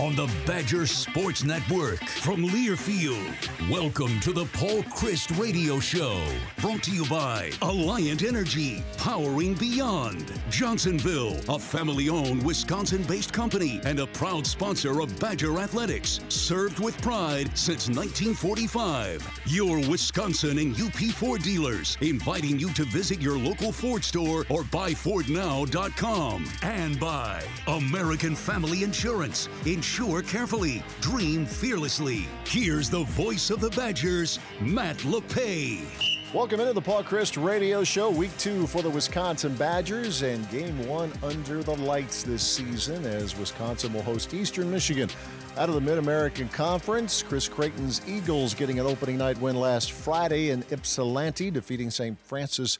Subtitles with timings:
[0.00, 3.70] On the Badger Sports Network from Learfield.
[3.70, 6.20] Welcome to the Paul Chryst Radio Show,
[6.60, 14.06] brought to you by Alliant Energy, powering beyond Johnsonville, a family-owned Wisconsin-based company and a
[14.08, 19.42] proud sponsor of Badger Athletics, served with pride since 1945.
[19.46, 24.64] Your Wisconsin and UP Ford dealers inviting you to visit your local Ford store or
[24.64, 26.46] buy buyfordnow.com.
[26.62, 29.48] And by American Family Insurance.
[29.84, 32.26] Insure carefully, dream fearlessly.
[32.46, 36.32] Here's the voice of the Badgers, Matt LePay.
[36.32, 40.88] Welcome into the Paul Chryst Radio Show, week two for the Wisconsin Badgers, and game
[40.88, 45.10] one under the lights this season as Wisconsin will host Eastern Michigan.
[45.58, 49.92] Out of the Mid American Conference, Chris Creighton's Eagles getting an opening night win last
[49.92, 52.18] Friday in Ypsilanti, defeating St.
[52.20, 52.78] Francis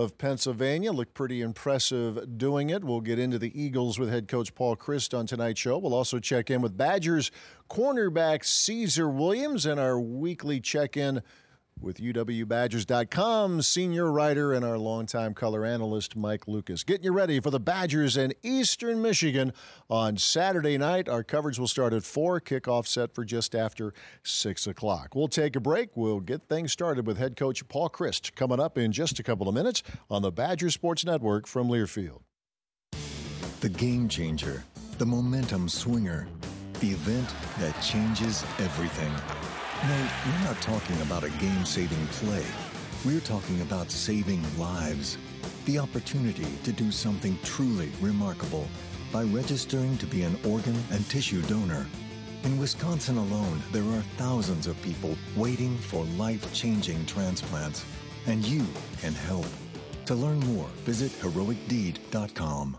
[0.00, 0.92] of Pennsylvania.
[0.92, 2.82] Looked pretty impressive doing it.
[2.82, 5.76] We'll get into the Eagles with head coach Paul Chryst on tonight's show.
[5.76, 7.30] We'll also check in with Badgers
[7.68, 11.22] cornerback Caesar Williams and our weekly check in
[11.80, 16.84] with UWBadgers.com senior writer and our longtime color analyst Mike Lucas.
[16.84, 19.52] Getting you ready for the Badgers in Eastern Michigan
[19.88, 21.08] on Saturday night.
[21.08, 23.92] Our coverage will start at 4, kickoff set for just after
[24.22, 25.14] 6 o'clock.
[25.14, 25.96] We'll take a break.
[25.96, 29.48] We'll get things started with head coach Paul Chryst coming up in just a couple
[29.48, 32.20] of minutes on the Badger Sports Network from Learfield.
[33.60, 34.64] The game changer,
[34.98, 36.26] the momentum swinger,
[36.80, 39.12] the event that changes everything.
[39.88, 42.44] No, we're not talking about a game saving play.
[43.02, 45.16] We're talking about saving lives.
[45.64, 48.68] The opportunity to do something truly remarkable
[49.10, 51.86] by registering to be an organ and tissue donor.
[52.44, 57.82] In Wisconsin alone, there are thousands of people waiting for life changing transplants,
[58.26, 58.66] and you
[59.00, 59.46] can help.
[60.04, 62.76] To learn more, visit heroicdeed.com.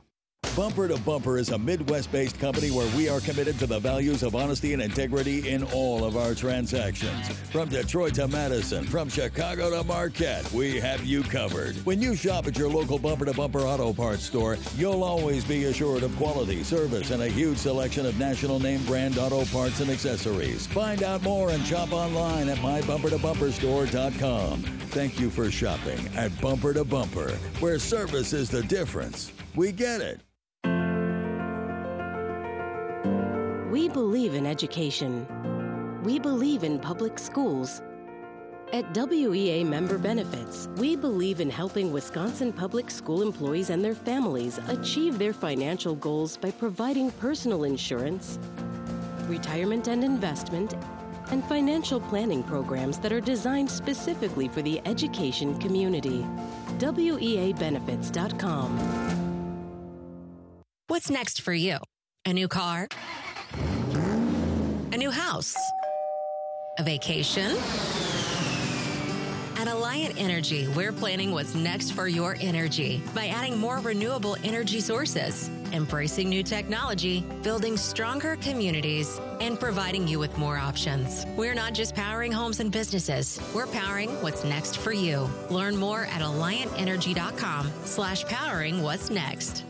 [0.56, 4.22] Bumper to Bumper is a Midwest based company where we are committed to the values
[4.22, 7.30] of honesty and integrity in all of our transactions.
[7.52, 11.78] From Detroit to Madison, from Chicago to Marquette, we have you covered.
[11.86, 15.64] When you shop at your local Bumper to Bumper auto parts store, you'll always be
[15.66, 19.90] assured of quality, service, and a huge selection of national name brand auto parts and
[19.90, 20.68] accessories.
[20.68, 24.64] Find out more and shop online at mybumpertobumperstore.com.
[24.90, 27.32] Thank you for shopping at Bumper to Bumper,
[27.62, 29.32] where service is the difference.
[29.56, 30.20] We get it.
[33.82, 35.26] We believe in education.
[36.04, 37.82] We believe in public schools.
[38.74, 44.60] At WEA Member Benefits, we believe in helping Wisconsin public school employees and their families
[44.68, 48.38] achieve their financial goals by providing personal insurance,
[49.26, 50.76] retirement and investment,
[51.32, 56.24] and financial planning programs that are designed specifically for the education community.
[56.78, 58.78] WEABenefits.com.
[60.86, 61.80] What's next for you?
[62.28, 62.88] A new car?
[64.94, 65.56] A new house?
[66.78, 67.52] A vacation?
[69.56, 74.82] At Alliant Energy, we're planning what's next for your energy by adding more renewable energy
[74.82, 81.26] sources, embracing new technology, building stronger communities, and providing you with more options.
[81.38, 85.30] We're not just powering homes and businesses, we're powering what's next for you.
[85.50, 89.64] Learn more at alliantenergy.com slash powering what's next.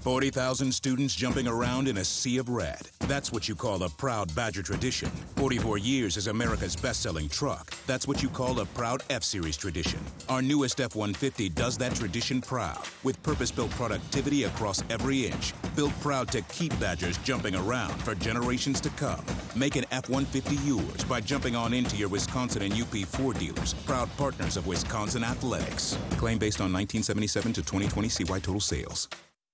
[0.00, 2.80] 40,000 students jumping around in a sea of red.
[3.00, 5.10] That's what you call a proud Badger tradition.
[5.36, 7.74] 44 years as America's best selling truck.
[7.86, 10.00] That's what you call a proud F Series tradition.
[10.30, 15.52] Our newest F 150 does that tradition proud with purpose built productivity across every inch.
[15.76, 19.24] Built proud to keep Badgers jumping around for generations to come.
[19.54, 23.74] Make an F 150 yours by jumping on into your Wisconsin and UP Ford dealers,
[23.74, 25.98] proud partners of Wisconsin Athletics.
[26.12, 29.06] Claim based on 1977 to 2020 CY total sales.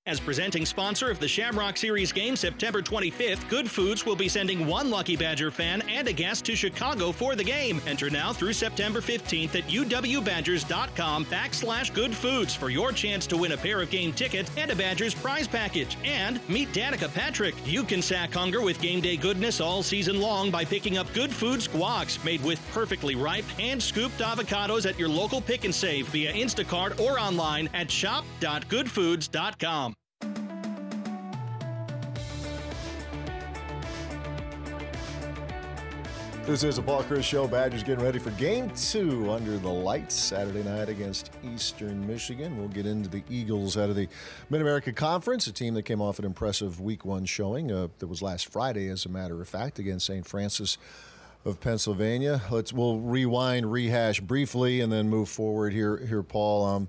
[0.08, 4.64] As presenting sponsor of the Shamrock Series game September 25th, Good Foods will be sending
[4.64, 7.82] one Lucky Badger fan and a guest to Chicago for the game.
[7.88, 13.50] Enter now through September 15th at uwbadgers.com backslash good foods for your chance to win
[13.50, 15.98] a pair of game tickets and a Badgers prize package.
[16.04, 17.56] And meet Danica Patrick.
[17.64, 21.32] You can sack hunger with game day goodness all season long by picking up Good
[21.32, 26.06] Foods guacs made with perfectly ripe, hand scooped avocados at your local pick and save
[26.10, 29.95] via Instacart or online at shop.goodfoods.com.
[36.46, 37.48] This is a Paul Chryst Show.
[37.48, 42.56] Badgers getting ready for game two under the lights Saturday night against Eastern Michigan.
[42.56, 44.08] We'll get into the Eagles out of the
[44.48, 48.06] Mid America Conference, a team that came off an impressive week one showing uh, that
[48.06, 50.24] was last Friday, as a matter of fact, against St.
[50.24, 50.78] Francis
[51.44, 52.40] of Pennsylvania.
[52.48, 55.96] Let's we'll rewind, rehash briefly, and then move forward here.
[55.96, 56.64] Here, Paul.
[56.64, 56.88] Um,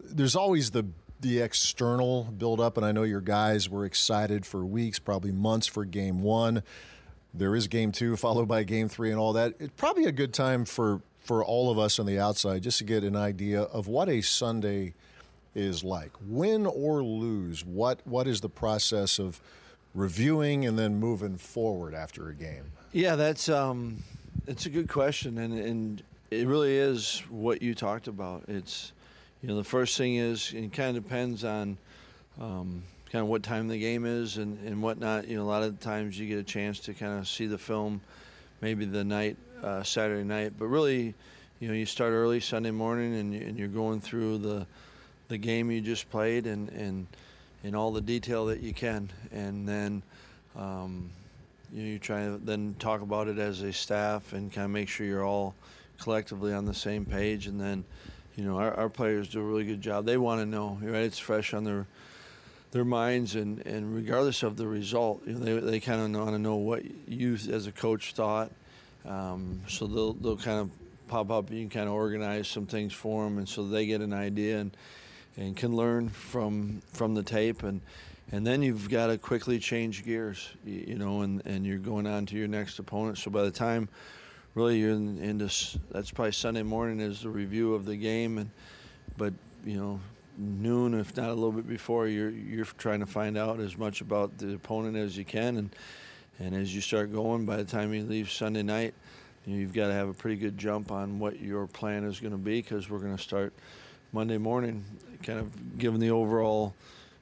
[0.00, 0.84] there's always the
[1.18, 5.66] the external build up, and I know your guys were excited for weeks, probably months
[5.66, 6.62] for game one
[7.34, 9.54] there is game two followed by game three and all that.
[9.58, 12.84] It's probably a good time for for all of us on the outside just to
[12.84, 14.92] get an idea of what a Sunday
[15.54, 16.10] is like.
[16.26, 19.40] Win or lose, what what is the process of
[19.94, 22.72] reviewing and then moving forward after a game?
[22.92, 24.02] Yeah, that's um,
[24.46, 28.44] it's a good question, and and it really is what you talked about.
[28.48, 28.92] It's
[29.42, 31.78] you know the first thing is it kind of depends on.
[32.40, 32.82] Um,
[33.12, 35.28] kind of what time the game is and, and whatnot.
[35.28, 37.58] You know, a lot of times you get a chance to kind of see the
[37.58, 38.00] film
[38.62, 40.54] maybe the night, uh, Saturday night.
[40.58, 41.14] But really,
[41.60, 44.66] you know, you start early Sunday morning and, and you're going through the
[45.28, 47.06] the game you just played and, and
[47.64, 49.10] in all the detail that you can.
[49.30, 50.02] And then
[50.56, 51.10] um,
[51.72, 54.70] you, know, you try to then talk about it as a staff and kind of
[54.70, 55.54] make sure you're all
[56.00, 57.46] collectively on the same page.
[57.46, 57.84] And then,
[58.36, 60.04] you know, our, our players do a really good job.
[60.04, 61.02] They want to know, right?
[61.02, 61.86] It's fresh on their–
[62.72, 66.34] their minds and, and regardless of the result, you know, they, they kind of want
[66.34, 68.50] to know what you as a coach thought.
[69.06, 70.70] Um, so they'll, they'll kind of
[71.08, 71.50] pop up.
[71.50, 74.58] You can kind of organize some things for them, and so they get an idea
[74.58, 74.76] and
[75.36, 77.80] and can learn from from the tape and
[78.30, 82.06] and then you've got to quickly change gears, you, you know, and, and you're going
[82.06, 83.18] on to your next opponent.
[83.18, 83.90] So by the time
[84.54, 88.38] really you're in, in this, that's probably Sunday morning is the review of the game,
[88.38, 88.50] and
[89.16, 89.34] but
[89.64, 90.00] you know
[90.38, 94.00] noon, if not a little bit before, you're you're trying to find out as much
[94.00, 95.70] about the opponent as you can, and
[96.38, 98.94] and as you start going, by the time you leave Sunday night,
[99.46, 102.32] you have got to have a pretty good jump on what your plan is going
[102.32, 103.52] to be because we're going to start
[104.12, 104.84] Monday morning,
[105.22, 106.74] kind of giving the overall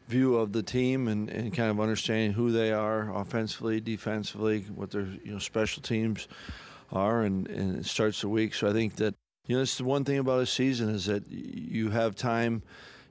[0.08, 4.90] view of the team and, and kind of understanding who they are offensively, defensively, what
[4.90, 6.28] their you know special teams
[6.92, 8.54] are, and, and it starts the week.
[8.54, 9.14] So I think that
[9.46, 12.62] you know it's the one thing about a season is that you have time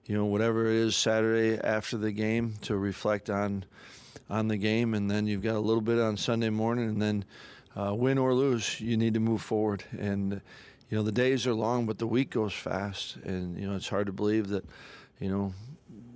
[0.09, 3.63] you know, whatever it is Saturday after the game to reflect on
[4.27, 7.25] on the game, and then you've got a little bit on Sunday morning, and then
[7.75, 9.83] uh, win or lose, you need to move forward.
[9.97, 10.41] And
[10.89, 13.87] you know, the days are long, but the week goes fast, and you know, it's
[13.87, 14.65] hard to believe that
[15.19, 15.53] you know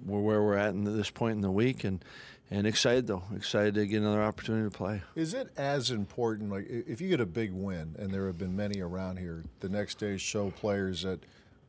[0.07, 2.03] we're where we're at in this point in the week, and
[2.50, 5.03] and excited though, excited to get another opportunity to play.
[5.15, 6.50] Is it as important?
[6.50, 9.69] Like, if you get a big win, and there have been many around here, the
[9.69, 11.19] next day show players that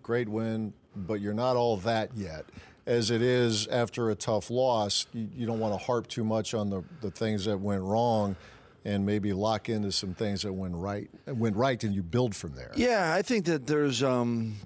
[0.02, 2.46] great win, but you're not all that yet.
[2.86, 6.52] As it is after a tough loss, you, you don't want to harp too much
[6.52, 8.36] on the, the things that went wrong
[8.84, 12.54] and maybe lock into some things that went right went right and you build from
[12.54, 12.70] there.
[12.76, 14.56] Yeah, I think that there's um,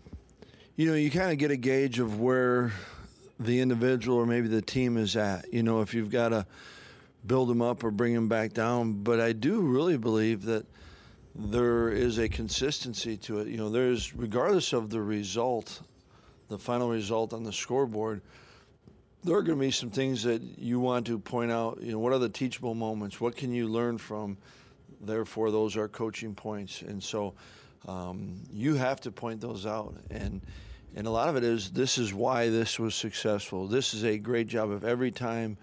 [0.79, 2.71] you know, you kind of get a gauge of where
[3.41, 5.53] the individual or maybe the team is at.
[5.53, 6.47] You know, if you've got to
[7.27, 10.67] build them up or bring them back down, but I do really believe that
[11.35, 13.49] there is a consistency to it.
[13.49, 15.81] You know, there's regardless of the result
[16.49, 18.23] the final result on the scoreboard,
[19.25, 21.81] there are going to be some things that you want to point out.
[21.83, 23.21] You know, what are the teachable moments?
[23.21, 24.39] What can you learn from?
[25.01, 26.83] Therefore, those are coaching points.
[26.83, 27.35] And so,
[27.87, 29.95] um, you have to point those out.
[30.11, 30.41] And
[30.97, 33.67] and a lot of it is this is why this was successful.
[33.67, 35.59] This is a great job of every time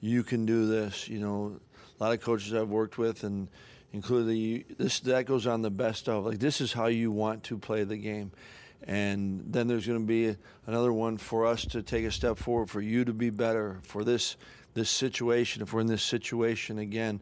[0.00, 1.08] you can do this.
[1.08, 1.60] You know,
[1.98, 3.48] a lot of coaches I've worked with and
[3.92, 7.56] including this that goes on the best of like this is how you want to
[7.56, 8.30] play the game
[8.86, 12.70] and then there's going to be another one for us to take a step forward
[12.70, 14.36] for you to be better for this
[14.74, 15.62] this situation.
[15.62, 17.20] If we're in this situation again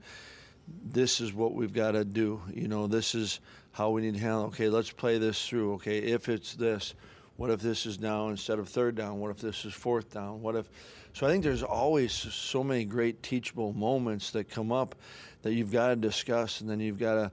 [0.66, 2.40] this is what we've got to do.
[2.52, 3.40] You know this is
[3.73, 5.75] how we need to handle okay let's play this through.
[5.75, 6.94] Okay if it's this
[7.37, 9.18] what if this is now instead of third down?
[9.18, 10.40] What if this is fourth down?
[10.40, 10.68] What if
[11.14, 14.94] so i think there's always so many great teachable moments that come up
[15.40, 17.30] that you've got to discuss and then you've got to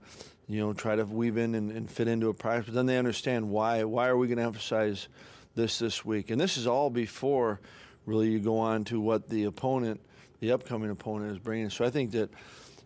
[0.52, 2.66] you know, try to weave in and, and fit into a practice.
[2.66, 3.84] But then they understand why.
[3.84, 5.08] Why are we going to emphasize
[5.54, 6.30] this this week?
[6.30, 7.58] And this is all before
[8.04, 10.00] really you go on to what the opponent,
[10.40, 11.70] the upcoming opponent, is bringing.
[11.70, 12.30] So I think that,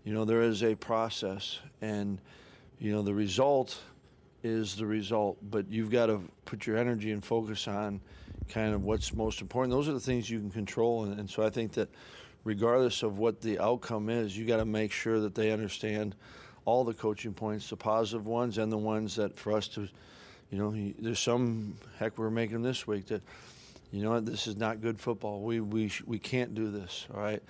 [0.05, 2.21] you know, there is a process, and
[2.79, 3.77] you know, the result
[4.45, 5.39] is the result.
[5.43, 8.01] But you've got to put your energy and focus on
[8.49, 9.73] kind of what's most important.
[9.73, 11.89] Those are the things you can control, and, and so I think that
[12.45, 16.15] regardless of what the outcome is, you got to make sure that they understand
[16.65, 19.89] all the coaching points, the positive ones and the ones that for us to,
[20.51, 23.23] you know, there's some heck we're making them this week that,
[23.93, 25.41] you know, this is not good football.
[25.43, 27.07] We we we can't do this.
[27.15, 27.43] All right.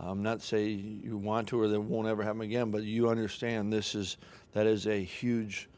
[0.00, 3.72] I'm not say you want to or that won't ever happen again, but you understand
[3.72, 4.16] this is
[4.52, 5.68] that is a huge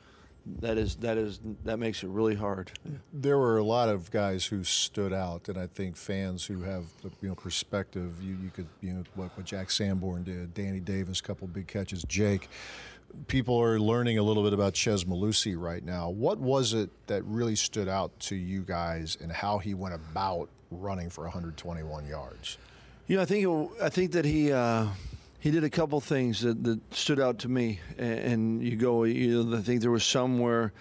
[0.61, 2.71] that is that is that makes it really hard.
[3.13, 6.85] There were a lot of guys who stood out, and I think fans who have
[7.21, 8.23] you know perspective.
[8.23, 12.05] You, you could you know what, what Jack Sanborn did, Danny Davis, couple big catches,
[12.05, 12.49] Jake.
[13.29, 16.11] People are learning a little bit about Chez Mellusi right now.
[16.11, 20.49] What was it that really stood out to you guys, and how he went about
[20.71, 22.59] running for 121 yards?
[23.09, 24.53] You know, I think I think that he.
[24.53, 24.87] Uh,
[25.47, 27.79] he did a couple things that, that stood out to me.
[27.99, 30.73] And, and, you go, you know, I think there was some where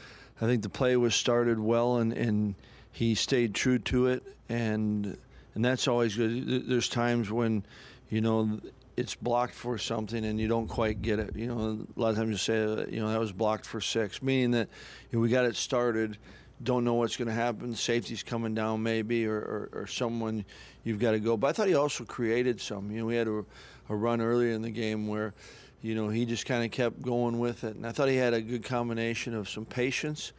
[0.42, 2.56] I think the play was started well and, and
[2.92, 4.24] he stayed true to it.
[4.50, 5.20] And,
[5.54, 6.68] and that's always good.
[6.68, 7.64] There's times when,
[8.10, 8.60] you know,
[8.98, 11.36] it's blocked for something and you don't quite get it.
[11.36, 14.24] You know, a lot of times you say, you know, that was blocked for six,
[14.24, 14.68] meaning that
[15.12, 16.18] you know, we got it started
[16.64, 17.76] don't know what's going to happen.
[17.76, 20.46] Safety's coming down, maybe, or, or, or, someone
[20.86, 21.36] you've got to go.
[21.36, 22.90] But I thought he also created some.
[22.90, 23.44] You know, we had a,
[23.90, 25.34] a run earlier in the game where,
[25.82, 27.76] you know, he just kind of kept going with it.
[27.76, 30.32] And I thought he had a good combination of some patience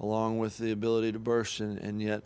[0.00, 1.60] along with the ability to burst.
[1.60, 2.22] And, and yet,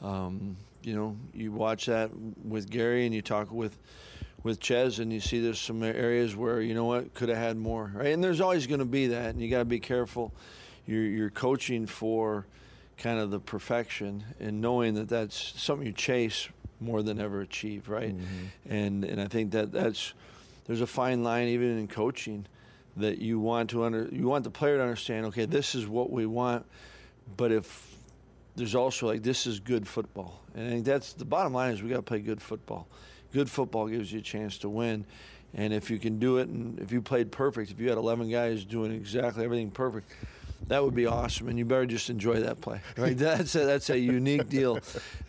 [0.00, 2.10] um, you know, you watch that
[2.44, 3.76] with Gary and you talk with
[4.42, 7.56] with Chez, and you see there's some areas where you know what could have had
[7.56, 8.08] more, right?
[8.08, 10.34] And there's always going to be that, and you got to be careful.
[10.86, 12.44] You're, you're coaching for
[12.98, 16.48] kind of the perfection and knowing that that's something you chase
[16.84, 18.16] more than ever achieve, right?
[18.16, 18.72] Mm-hmm.
[18.72, 20.14] And and I think that that's
[20.66, 22.46] there's a fine line even in coaching
[22.96, 25.26] that you want to under you want the player to understand.
[25.26, 26.64] Okay, this is what we want,
[27.36, 27.96] but if
[28.56, 31.82] there's also like this is good football, and I think that's the bottom line is
[31.82, 32.86] we got to play good football.
[33.32, 35.04] Good football gives you a chance to win.
[35.56, 38.28] And if you can do it, and if you played perfect, if you had 11
[38.28, 40.10] guys doing exactly everything perfect,
[40.68, 42.80] that would be awesome, and you better just enjoy that play.
[42.96, 43.16] Right?
[43.16, 44.78] that's a, that's a unique deal,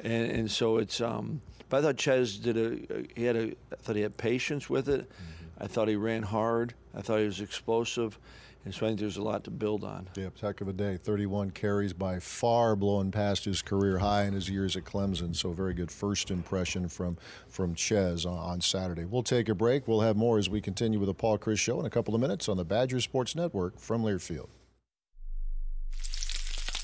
[0.03, 1.01] and and so it's.
[1.01, 3.05] Um, but I thought Chez did a.
[3.15, 3.51] He had a.
[3.71, 5.01] I thought he had patience with it.
[5.01, 5.63] Mm-hmm.
[5.63, 6.73] I thought he ran hard.
[6.93, 8.19] I thought he was explosive.
[8.65, 10.09] And so I think there's a lot to build on.
[10.15, 10.97] Yeah, heck of a day.
[10.97, 15.35] 31 carries by far blowing past his career high in his years at Clemson.
[15.35, 19.05] So very good first impression from from Chez on, on Saturday.
[19.05, 19.87] We'll take a break.
[19.87, 22.21] We'll have more as we continue with the Paul Chryst Show in a couple of
[22.21, 24.47] minutes on the Badger Sports Network from Learfield.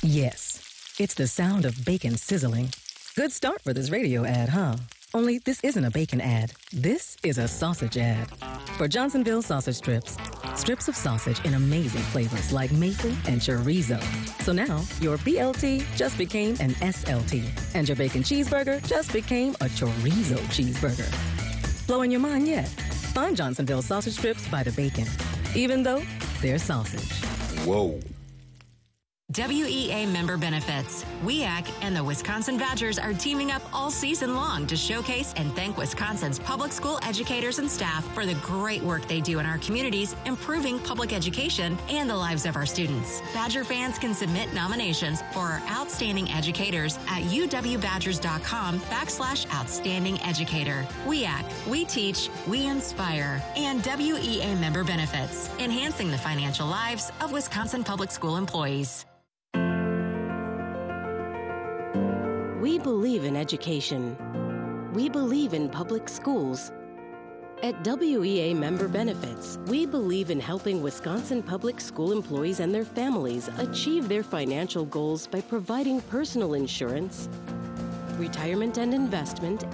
[0.04, 2.74] Yes, it's the sound of bacon sizzling.
[3.16, 4.78] Good start for this radio ad, huh?
[5.14, 6.54] Only this isn't a bacon ad.
[6.74, 8.28] This is a sausage ad.
[8.78, 10.18] For Johnsonville sausage strips.
[10.56, 14.02] Strips of sausage in amazing flavors like maple and chorizo.
[14.42, 19.66] So now your BLT just became an SLT, and your bacon cheeseburger just became a
[19.66, 21.12] chorizo cheeseburger.
[21.86, 22.68] Blowing your mind yet?
[23.14, 25.06] Find Johnsonville sausage strips by the bacon,
[25.54, 26.02] even though
[26.42, 27.12] they're sausage.
[27.68, 28.00] Whoa.
[29.38, 31.06] WEA member benefits.
[31.24, 35.78] WEAC and the Wisconsin Badgers are teaming up all season long to showcase and thank
[35.78, 40.16] Wisconsin's public school educators and staff for the great work they do in our communities,
[40.26, 43.22] improving public education and the lives of our students.
[43.34, 50.86] Badger fans can submit nominations for our outstanding educators at uwbadgers.com backslash outstanding educator.
[51.06, 57.84] WEAC, we teach, we inspire, and WEA member benefits, enhancing the financial lives of Wisconsin
[57.84, 59.06] public school employees.
[62.72, 64.16] We believe in education.
[64.94, 66.72] We believe in public schools.
[67.64, 73.50] At WEA Member Benefits, we believe in helping Wisconsin public school employees and their families
[73.58, 77.28] achieve their financial goals by providing personal insurance,
[78.18, 79.66] retirement and investment,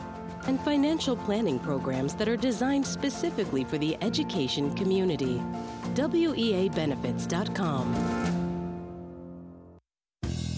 [0.48, 5.40] and financial planning programs that are designed specifically for the education community.
[5.94, 8.37] WEABenefits.com.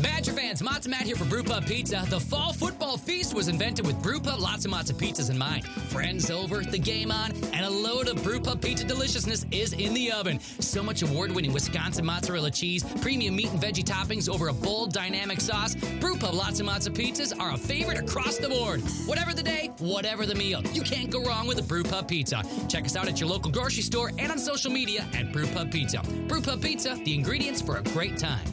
[0.01, 2.05] Badger fans, Matzo Matt here for Brewpub Pizza.
[2.09, 5.65] The fall football feast was invented with Brewpub lots of pizzas in mind.
[5.65, 10.11] Friends over, the game on, and a load of Brewpub pizza deliciousness is in the
[10.11, 10.39] oven.
[10.59, 15.41] So much award-winning Wisconsin mozzarella cheese, premium meat and veggie toppings over a bold, dynamic
[15.41, 15.75] sauce.
[15.75, 18.81] Brewpub lots of pizzas are a favorite across the board.
[19.05, 22.41] Whatever the day, whatever the meal, you can't go wrong with a Brewpub Pizza.
[22.69, 25.97] Check us out at your local grocery store and on social media at Brewpub Pizza.
[26.27, 28.45] Brewpub Pizza, the ingredients for a great time.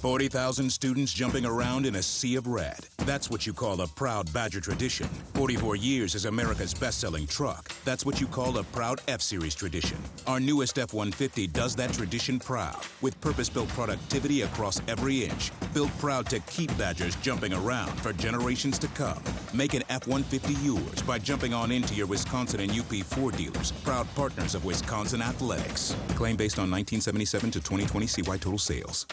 [0.00, 2.78] 40,000 students jumping around in a sea of red.
[3.04, 5.06] That's what you call a proud Badger tradition.
[5.34, 7.70] 44 years as America's best-selling truck.
[7.84, 9.98] That's what you call a proud F-Series tradition.
[10.26, 15.50] Our newest F-150 does that tradition proud, with purpose-built productivity across every inch.
[15.74, 19.22] Built proud to keep Badgers jumping around for generations to come.
[19.52, 24.06] Make an F-150 yours by jumping on into your Wisconsin and UP Ford dealers, proud
[24.14, 25.94] partners of Wisconsin Athletics.
[26.16, 29.06] Claim based on 1977 to 2020 CY total sales.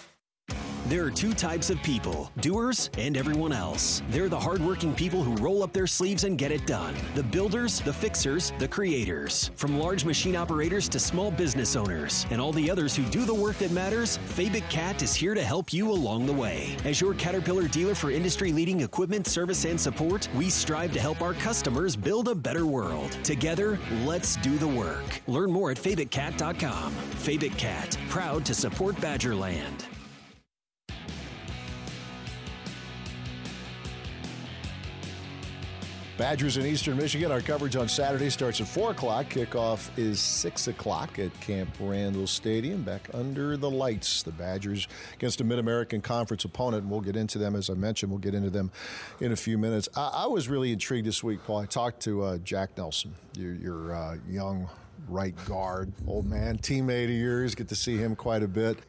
[0.88, 4.02] There are two types of people doers and everyone else.
[4.08, 6.96] They're the hardworking people who roll up their sleeves and get it done.
[7.14, 9.52] The builders, the fixers, the creators.
[9.58, 13.34] From large machine operators to small business owners and all the others who do the
[13.34, 16.78] work that matters, Fabick Cat is here to help you along the way.
[16.86, 21.22] As your Caterpillar dealer for industry leading equipment, service, and support, we strive to help
[21.22, 23.12] our customers build a better world.
[23.26, 25.22] Together, let's do the work.
[25.28, 26.94] Learn more at FabickCat.com.
[26.94, 29.84] Fabick Cat, proud to support Badgerland.
[36.18, 37.32] Badgers in Eastern Michigan.
[37.32, 39.28] Our coverage on Saturday starts at 4 o'clock.
[39.28, 42.82] Kickoff is 6 o'clock at Camp Randall Stadium.
[42.82, 44.24] Back under the lights.
[44.24, 46.84] The Badgers against a Mid American Conference opponent.
[46.84, 48.72] And we'll get into them, as I mentioned, we'll get into them
[49.20, 49.90] in a few minutes.
[49.96, 51.60] I, I was really intrigued this week, Paul.
[51.60, 54.68] I talked to uh, Jack Nelson, your, your uh, young
[55.08, 57.54] right guard, old man, teammate of yours.
[57.54, 58.80] Get to see him quite a bit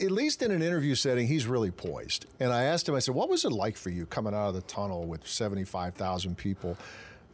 [0.00, 2.26] at least in an interview setting, he's really poised.
[2.40, 4.54] And I asked him, I said, what was it like for you coming out of
[4.54, 6.76] the tunnel with 75,000 people?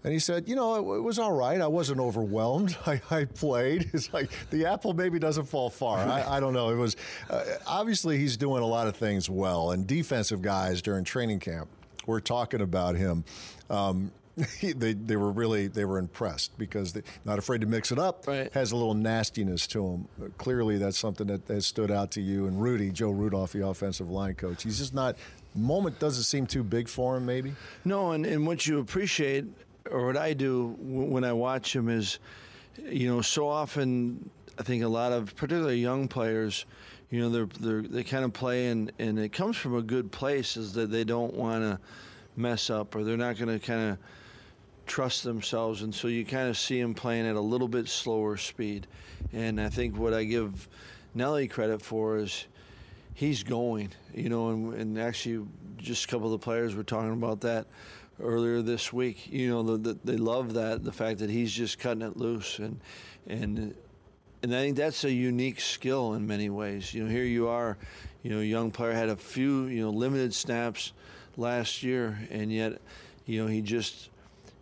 [0.05, 1.61] And he said, you know, it, it, was all right.
[1.61, 2.76] I wasn't overwhelmed.
[2.87, 3.90] I, I, played.
[3.92, 5.98] It's like the apple maybe doesn't fall far.
[5.98, 6.70] I, I don't know.
[6.70, 6.96] It was
[7.31, 9.70] uh, obviously he's doing a lot of things well.
[9.70, 11.68] And defensive guys during training camp
[12.07, 13.24] were talking about him.
[13.70, 14.11] Um,
[14.62, 18.27] they they were really they were impressed because they not afraid to mix it up.
[18.27, 18.53] Right.
[18.55, 20.09] Has a little nastiness to him.
[20.23, 22.47] Uh, clearly, that's something that has stood out to you.
[22.47, 25.16] And Rudy, Joe Rudolph, the offensive line coach, he's just not.
[25.55, 27.53] Moment doesn't seem too big for him, maybe.
[27.85, 29.45] No, and, and what you appreciate,
[29.90, 32.18] or what I do when I watch him is,
[32.83, 36.64] you know, so often I think a lot of particularly young players,
[37.11, 40.11] you know, they're, they're they kind of play and and it comes from a good
[40.11, 41.79] place is that they don't want to
[42.35, 43.99] mess up or they're not going to kind of
[44.92, 48.37] trust themselves, and so you kind of see him playing at a little bit slower
[48.37, 48.87] speed.
[49.33, 50.68] And I think what I give
[51.14, 52.44] Nelly credit for is
[53.14, 55.46] he's going, you know, and, and actually
[55.78, 57.68] just a couple of the players were talking about that
[58.20, 59.33] earlier this week.
[59.33, 62.59] You know, the, the, they love that the fact that he's just cutting it loose,
[62.59, 62.78] and
[63.26, 63.74] and
[64.42, 66.92] and I think that's a unique skill in many ways.
[66.92, 67.78] You know, here you are,
[68.22, 70.92] you know, young player had a few, you know, limited snaps
[71.38, 72.78] last year, and yet,
[73.24, 74.11] you know, he just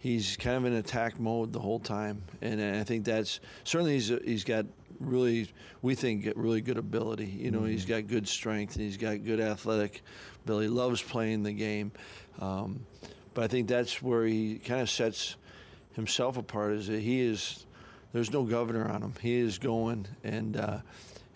[0.00, 4.08] he's kind of in attack mode the whole time, and I think that's certainly he's
[4.24, 4.66] he's got
[4.98, 5.48] really
[5.82, 7.26] we think really good ability.
[7.26, 7.68] You know, mm-hmm.
[7.68, 10.02] he's got good strength and he's got good athletic
[10.44, 10.68] ability.
[10.68, 11.92] Loves playing the game,
[12.40, 12.84] um,
[13.34, 15.36] but I think that's where he kind of sets
[15.92, 16.72] himself apart.
[16.72, 17.66] Is that he is
[18.12, 19.14] there's no governor on him.
[19.20, 20.78] He is going, and uh,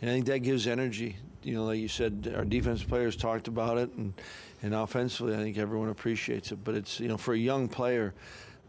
[0.00, 1.16] and I think that gives energy.
[1.42, 4.14] You know, like you said, our defense players talked about it, and
[4.62, 6.64] and offensively, I think everyone appreciates it.
[6.64, 8.14] But it's you know for a young player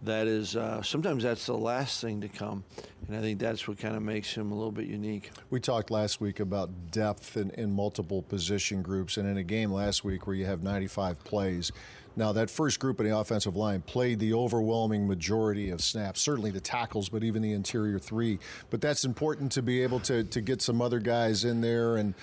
[0.05, 2.63] that is uh, sometimes that's the last thing to come,
[3.07, 5.31] and I think that's what kind of makes him a little bit unique.
[5.49, 9.71] We talked last week about depth in, in multiple position groups, and in a game
[9.71, 11.71] last week where you have 95 plays.
[12.17, 16.49] Now, that first group in the offensive line played the overwhelming majority of snaps, certainly
[16.49, 18.39] the tackles, but even the interior three.
[18.69, 22.13] But that's important to be able to, to get some other guys in there, and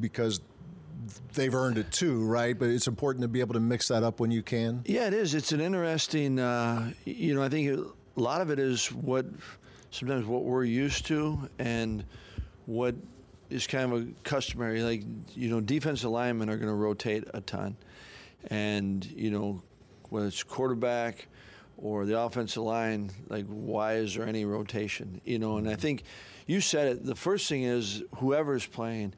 [0.00, 0.40] because
[1.34, 2.58] they've earned it too, right?
[2.58, 4.82] But it's important to be able to mix that up when you can.
[4.86, 5.34] Yeah, it is.
[5.34, 6.38] It's an interesting.
[6.38, 7.78] Uh, you know, I think
[8.16, 9.26] a lot of it is what
[9.90, 12.04] sometimes what we're used to and
[12.66, 12.94] what
[13.50, 14.82] is kind of a customary.
[14.82, 15.02] Like
[15.34, 17.76] you know, defensive linemen are going to rotate a ton,
[18.48, 19.62] and you know,
[20.10, 21.28] whether it's quarterback
[21.76, 25.20] or the offensive line, like why is there any rotation?
[25.24, 26.04] You know, and I think
[26.46, 27.04] you said it.
[27.04, 29.14] The first thing is whoever's playing,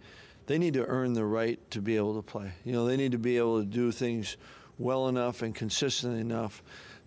[0.46, 2.52] they need to earn the right to be able to play.
[2.64, 4.36] You know, they need to be able to do things
[4.78, 6.62] well enough and consistent enough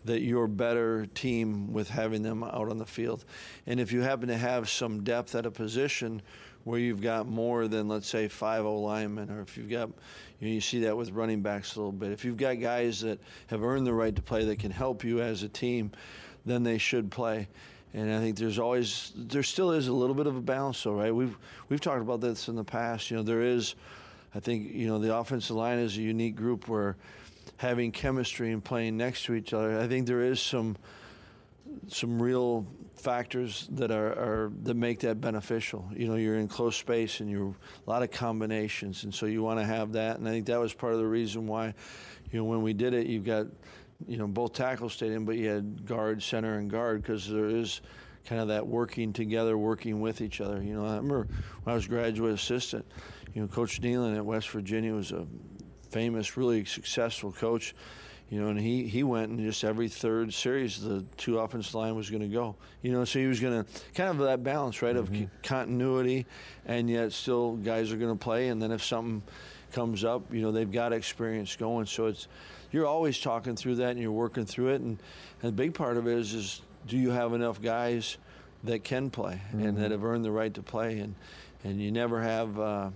[0.06, 3.25] that you're better team with having them out on the field.
[3.65, 6.21] And if you happen to have some depth at a position
[6.63, 9.89] where you've got more than let's say five O linemen, or if you've got
[10.39, 12.12] you, know, you see that with running backs a little bit.
[12.12, 15.21] If you've got guys that have earned the right to play that can help you
[15.21, 15.91] as a team,
[16.45, 17.47] then they should play.
[17.93, 20.93] And I think there's always there still is a little bit of a balance though,
[20.93, 21.13] right?
[21.13, 21.36] We've
[21.69, 23.10] we've talked about this in the past.
[23.10, 23.75] You know, there is
[24.34, 26.97] I think, you know, the offensive line is a unique group where
[27.58, 30.78] having chemistry and playing next to each other, I think there is some
[31.88, 35.88] some real factors that are, are, that make that beneficial.
[35.95, 39.43] You know, you're in close space and you're a lot of combinations, and so you
[39.43, 40.17] want to have that.
[40.17, 41.73] And I think that was part of the reason why,
[42.32, 43.47] you know, when we did it, you've got,
[44.08, 47.50] you know, both tackles stayed in, but you had guard, center, and guard because there
[47.50, 47.82] is
[48.26, 50.62] kind of that working together, working with each other.
[50.62, 51.28] You know, I remember
[51.64, 52.86] when I was graduate assistant,
[53.34, 55.26] you know, Coach Nehlen at West Virginia was a
[55.90, 57.74] famous, really successful coach
[58.30, 61.96] you know, and he, he went and just every third series, the two offensive line
[61.96, 62.56] was going to go.
[62.84, 65.24] You know, so he was going to kind of that balance, right, mm-hmm.
[65.24, 66.28] of continuity,
[66.66, 68.50] and yet still guys are going to play.
[68.50, 69.24] And then if something
[69.72, 71.88] comes up, you know, they've got experience going.
[71.88, 72.28] So it's
[72.72, 74.82] you're always talking through that and you're working through it.
[74.82, 74.98] And,
[75.42, 78.18] and the big part of it is, is do you have enough guys
[78.64, 79.66] that can play mm-hmm.
[79.66, 79.92] and that mm-hmm.
[79.92, 81.00] have earned the right to play?
[81.00, 81.16] And
[81.64, 82.60] and you never have.
[82.60, 82.90] Uh,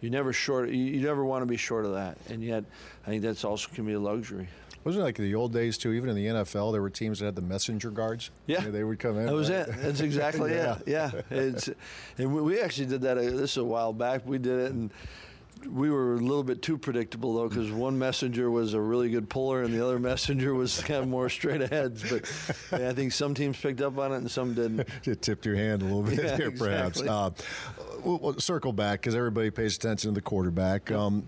[0.00, 0.70] you never short.
[0.70, 2.64] You, you never want to be short of that, and yet
[3.06, 4.48] I think that's also can be a luxury.
[4.84, 5.92] Wasn't it like the old days too?
[5.92, 8.30] Even in the NFL, there were teams that had the messenger guards.
[8.46, 9.26] Yeah, they would come in.
[9.26, 9.68] That was it.
[9.78, 10.76] That's exactly yeah.
[10.76, 10.82] it.
[10.86, 11.68] Yeah, it's,
[12.18, 13.18] and we actually did that.
[13.18, 14.24] Uh, this a while back.
[14.26, 14.92] We did it, and
[15.64, 19.28] we were a little bit too predictable though, because one messenger was a really good
[19.28, 22.00] puller, and the other messenger was kind of more straight ahead.
[22.10, 24.88] But yeah, I think some teams picked up on it, and some didn't.
[25.02, 27.00] Just tipped your hand a little bit yeah, here, perhaps.
[27.00, 27.08] Exactly.
[27.08, 27.30] Uh,
[28.04, 30.90] we'll, we'll, circle back because everybody pays attention to the quarterback.
[30.90, 31.24] Um,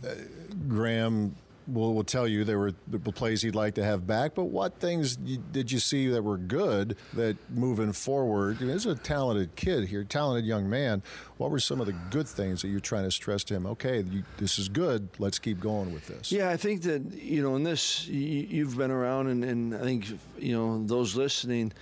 [0.69, 1.35] Graham
[1.69, 2.73] will, will tell you there were
[3.15, 4.35] plays he'd like to have back.
[4.35, 8.59] But what things did you see that were good that moving forward?
[8.59, 11.03] He's a talented kid here, talented young man.
[11.37, 13.67] What were some of the good things that you're trying to stress to him?
[13.67, 15.09] Okay, you, this is good.
[15.19, 16.33] Let's keep going with this.
[16.33, 20.07] Yeah, I think that you know in this you've been around, and, and I think
[20.39, 21.73] you know those listening,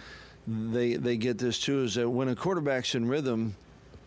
[0.47, 1.85] they they get this too.
[1.85, 3.55] Is that when a quarterback's in rhythm,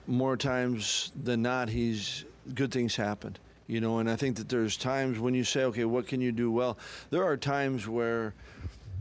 [0.08, 3.38] more times than not, he's good things happen
[3.70, 6.32] you know and i think that there's times when you say okay what can you
[6.34, 6.52] do?
[6.52, 6.78] Well
[7.12, 8.34] there are times where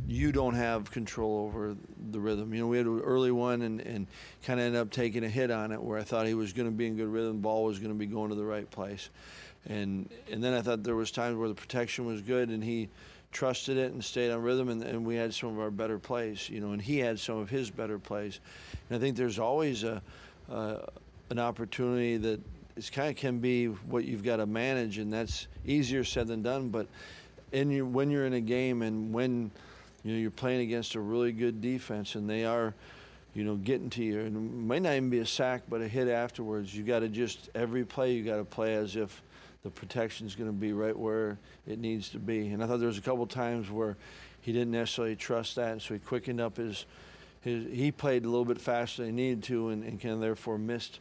[0.07, 1.76] you don't have control over
[2.11, 2.54] the rhythm.
[2.54, 4.07] You know we had an early one and, and
[4.42, 6.68] kind of ended up taking a hit on it where i thought he was going
[6.68, 9.09] to be in good rhythm ball was going to be going to the right place.
[9.66, 12.90] And and then i thought there was times where the protection was good and he
[13.33, 16.48] trusted it and stayed on rhythm and, and we had some of our better plays
[16.48, 18.40] you know and he had some of his better plays.
[18.90, 20.02] And i think there's always a
[21.31, 22.40] an opportunity that
[22.79, 26.43] it kind of can be what you've got to manage, and that's easier said than
[26.43, 26.69] done.
[26.69, 26.87] But
[27.51, 29.51] in your, when you're in a game and when
[30.05, 32.75] you know you're playing against a really good defense, and they are,
[33.35, 35.88] you know, getting to you, and it might not even be a sack, but a
[35.88, 36.73] hit afterwards.
[36.75, 39.23] You got to just every play you got to play as if
[39.64, 41.37] the protection is going to be right where
[41.67, 42.49] it needs to be.
[42.49, 43.97] And I thought there was a couple times where
[44.41, 46.87] he didn't necessarily trust that, and so he quickened up his.
[47.41, 50.21] His, he played a little bit faster than he needed to, and, and kind of
[50.21, 50.99] therefore missed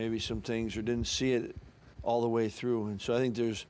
[0.00, 1.54] maybe some things or didn't see it
[2.02, 2.86] all the way through.
[2.86, 3.66] And so I think there's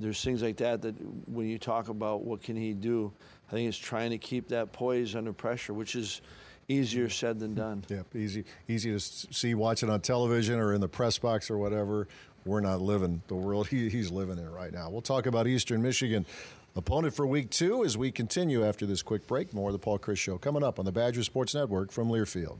[0.00, 0.94] there's things like that that
[1.28, 3.12] when you talk about what can he do,
[3.48, 6.22] I think it's trying to keep that poise under pressure, which is
[6.68, 7.84] easier said than done.
[7.88, 12.08] Yeah, easy easy to see watching on television or in the press box or whatever.
[12.46, 14.88] We're not living the world he, he's living in right now.
[14.88, 16.24] We'll talk about Eastern Michigan.
[16.74, 19.54] Opponent for week two as we continue after this quick break.
[19.54, 22.58] More of the Paul Chryst Show coming up on the Badger Sports Network from Learfield.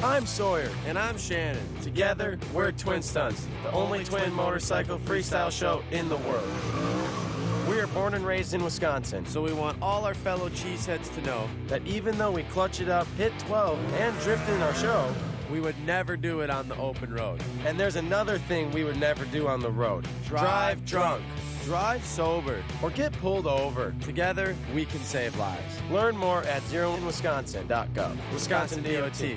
[0.00, 0.68] I'm Sawyer.
[0.86, 1.62] And I'm Shannon.
[1.80, 6.48] Together, we're Twin Stunts, the only twin motorcycle freestyle show in the world.
[7.68, 11.22] We are born and raised in Wisconsin, so we want all our fellow cheeseheads to
[11.22, 15.14] know that even though we clutch it up, hit 12, and drift in our show,
[15.52, 17.40] we would never do it on the open road.
[17.64, 21.22] And there's another thing we would never do on the road drive, drunk.
[21.64, 23.94] Drive sober or get pulled over.
[24.02, 25.80] Together, we can save lives.
[25.92, 28.16] Learn more at zeroinwisconsin.gov.
[28.32, 29.36] Wisconsin DOT.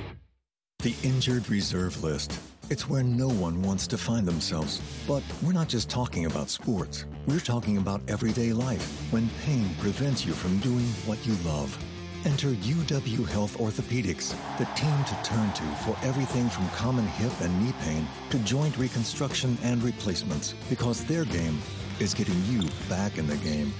[0.85, 2.39] The injured reserve list.
[2.69, 4.79] It's where no one wants to find themselves.
[5.07, 7.05] But we're not just talking about sports.
[7.25, 11.75] We're talking about everyday life when pain prevents you from doing what you love.
[12.23, 17.65] Enter UW Health Orthopedics, the team to turn to for everything from common hip and
[17.65, 21.57] knee pain to joint reconstruction and replacements, because their game
[21.99, 23.73] is getting you back in the game.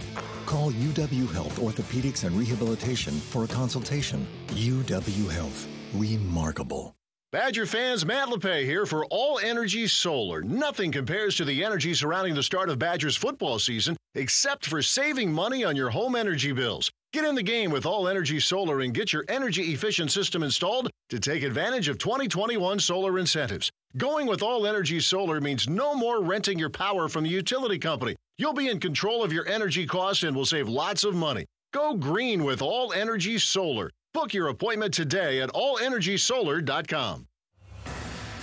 [0.48, 4.26] Call UW Health Orthopedics and Rehabilitation for a consultation.
[4.48, 5.68] UW Health.
[6.00, 6.96] Remarkable.
[7.32, 10.42] Badger fans, Matt LePay here for All Energy Solar.
[10.42, 15.32] Nothing compares to the energy surrounding the start of Badgers football season except for saving
[15.32, 16.90] money on your home energy bills.
[17.14, 20.90] Get in the game with All Energy Solar and get your energy efficient system installed
[21.10, 23.70] to take advantage of 2021 solar incentives.
[23.98, 28.16] Going with All Energy Solar means no more renting your power from the utility company.
[28.38, 31.46] You'll be in control of your energy costs and will save lots of money.
[31.74, 33.90] Go green with All Energy Solar.
[34.16, 37.28] Book your appointment today at allenergysolar.com.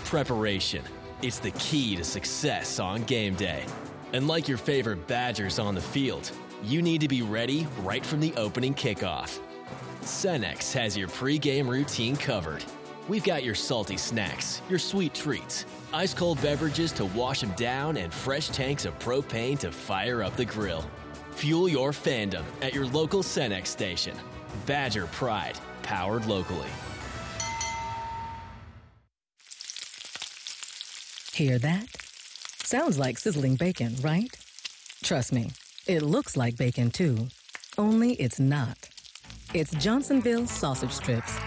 [0.05, 0.85] Preparation.
[1.23, 3.65] It's the key to success on game day.
[4.13, 6.31] And like your favorite Badgers on the field,
[6.63, 9.39] you need to be ready right from the opening kickoff.
[10.03, 12.63] Cenex has your pregame routine covered.
[13.09, 17.97] We've got your salty snacks, your sweet treats, ice cold beverages to wash them down,
[17.97, 20.85] and fresh tanks of propane to fire up the grill.
[21.31, 24.15] Fuel your fandom at your local Cenex station.
[24.67, 26.69] Badger Pride, powered locally.
[31.35, 31.87] Hear that?
[32.63, 34.31] Sounds like sizzling bacon, right?
[35.03, 35.51] Trust me,
[35.87, 37.29] it looks like bacon too,
[37.79, 38.89] only it's not.
[39.55, 41.39] It's Johnsonville sausage strips.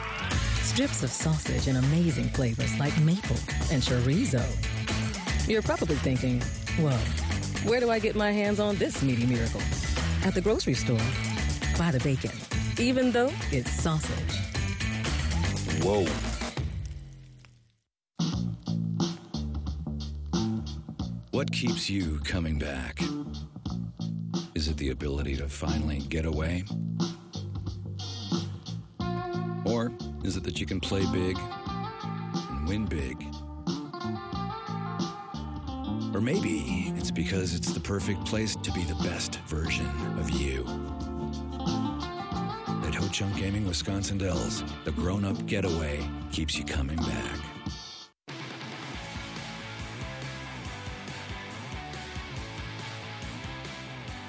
[0.61, 3.37] Strips of sausage in amazing flavors like maple
[3.71, 4.43] and chorizo.
[5.47, 6.41] You're probably thinking,
[6.79, 6.97] whoa,
[7.69, 9.61] where do I get my hands on this meaty miracle?
[10.23, 10.97] At the grocery store.
[11.77, 12.31] Buy the bacon,
[12.79, 14.39] even though it's sausage.
[15.81, 16.05] Whoa.
[21.31, 23.01] What keeps you coming back?
[24.55, 26.63] Is it the ability to finally get away?
[29.65, 29.91] Or
[30.23, 33.21] is it that you can play big and win big?
[36.15, 40.94] Or maybe it's because it's the perfect place to be the best version of you.
[43.05, 45.99] At Ho Chunk Gaming Wisconsin Dells, the grown up getaway
[46.31, 47.39] keeps you coming back.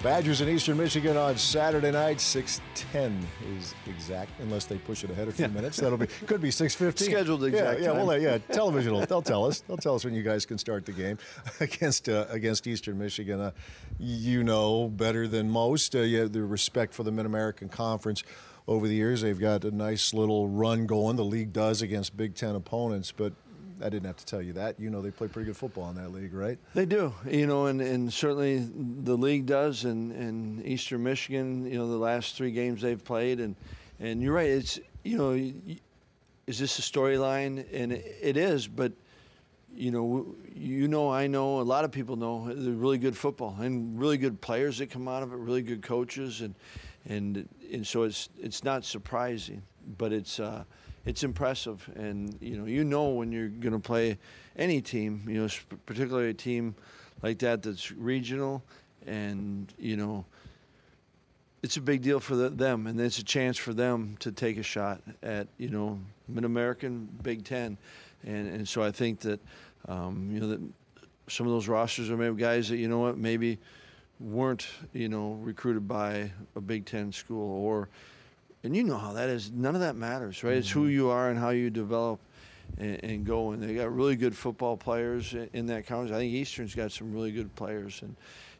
[0.03, 3.25] Badgers in Eastern Michigan on Saturday night, 6:10
[3.59, 5.79] is exact, unless they push it ahead a few minutes.
[5.79, 7.07] That'll be could be 6:15.
[7.07, 8.07] Scheduled exact Yeah, yeah, time.
[8.07, 8.39] well, yeah.
[8.39, 9.61] Television will they'll tell us.
[9.61, 11.17] They'll tell us when you guys can start the game
[11.61, 13.41] against uh, against Eastern Michigan.
[13.41, 13.51] Uh,
[13.99, 15.97] you know better than most.
[15.97, 18.23] Uh, you have the respect for the Mid American Conference.
[18.69, 21.17] Over the years, they've got a nice little run going.
[21.17, 23.33] The league does against Big Ten opponents, but
[23.81, 24.81] I didn't have to tell you that.
[24.81, 26.59] You know they play pretty good football in that league, right?
[26.75, 28.67] They do, you know, and, and certainly
[29.03, 33.41] the league does, and, and Eastern Michigan, you know, the last three games they've played,
[33.41, 33.55] and
[34.01, 35.33] and you're right, it's you know,
[36.47, 37.65] is this a storyline?
[37.73, 38.93] And it, it is, but
[39.75, 43.57] you know, you know, I know, a lot of people know they're really good football
[43.61, 46.55] and really good players that come out of it, really good coaches, and
[47.09, 49.63] and and so it's it's not surprising,
[49.99, 50.41] but it's.
[50.41, 50.65] Uh,
[51.07, 54.19] it's impressive, and you know you know when you're going to play
[54.57, 55.49] any team, you know,
[55.87, 56.75] particularly a team
[57.23, 58.63] like that that's regional,
[59.07, 60.25] and you know
[61.63, 64.59] it's a big deal for the, them, and it's a chance for them to take
[64.59, 65.99] a shot at you know
[66.29, 67.79] Mid American Big Ten,
[68.25, 69.41] and and so I think that
[69.87, 70.61] um, you know that
[71.29, 73.59] some of those rosters are maybe guys that you know what maybe
[74.21, 77.89] weren't you know recruited by a Big Ten school or
[78.65, 79.51] and you know how that is.
[79.53, 80.55] None of that matters, right?
[80.57, 82.19] It's who you are and how you develop
[82.79, 83.53] and, and go.
[83.53, 86.13] And they got really good football players in that conference.
[86.13, 88.17] I think Eastern's got some really good players, and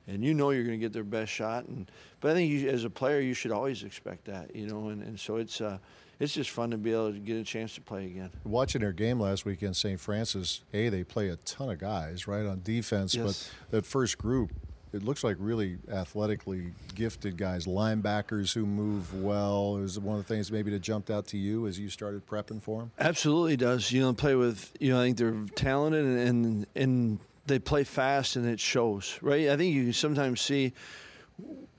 [0.07, 1.65] and you know you're going to get their best shot.
[1.67, 1.91] And
[2.21, 4.89] but I think you, as a player, you should always expect that, you know.
[4.91, 5.79] And, and so it's uh,
[6.21, 8.31] it's just fun to be able to get a chance to play again.
[8.45, 9.99] Watching their game last weekend, St.
[9.99, 13.51] Francis, A, they play a ton of guys, right, on defense, Yes.
[13.69, 14.53] but that first group,
[14.97, 19.77] it looks like really athletically gifted guys, linebackers who move well.
[19.77, 22.63] Is one of the things maybe that jumped out to you as you started prepping
[22.63, 22.91] for them?
[22.99, 23.93] Absolutely does.
[23.93, 27.85] You know, play with you know, I think they're talented and and, and they play
[27.85, 29.49] fast and it shows, right?
[29.51, 30.73] I think you sometimes see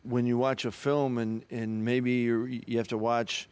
[0.04, 3.50] when you watch a film and and maybe you you have to watch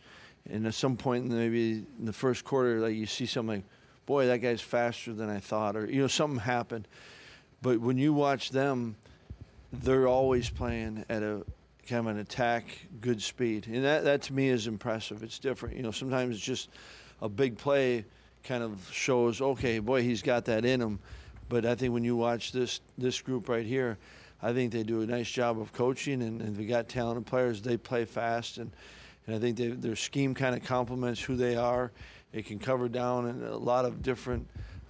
[0.49, 3.63] and at some point in maybe in the first quarter like you see something
[4.05, 6.87] boy that guy's faster than I thought or you know something happened
[7.61, 8.95] but when you watch them
[9.71, 11.43] they're always playing at a
[11.87, 12.65] kind of an attack,
[13.01, 15.23] good speed, and that that to me is impressive.
[15.23, 15.91] It's different, you know.
[15.91, 16.69] Sometimes it's just
[17.21, 18.05] a big play
[18.43, 20.99] kind of shows, okay, boy, he's got that in him.
[21.49, 23.97] But I think when you watch this this group right here,
[24.41, 27.61] I think they do a nice job of coaching, and, and they got talented players.
[27.61, 28.71] They play fast, and
[29.27, 31.91] and I think they, their scheme kind of complements who they are.
[32.31, 34.47] They can cover down in a lot of different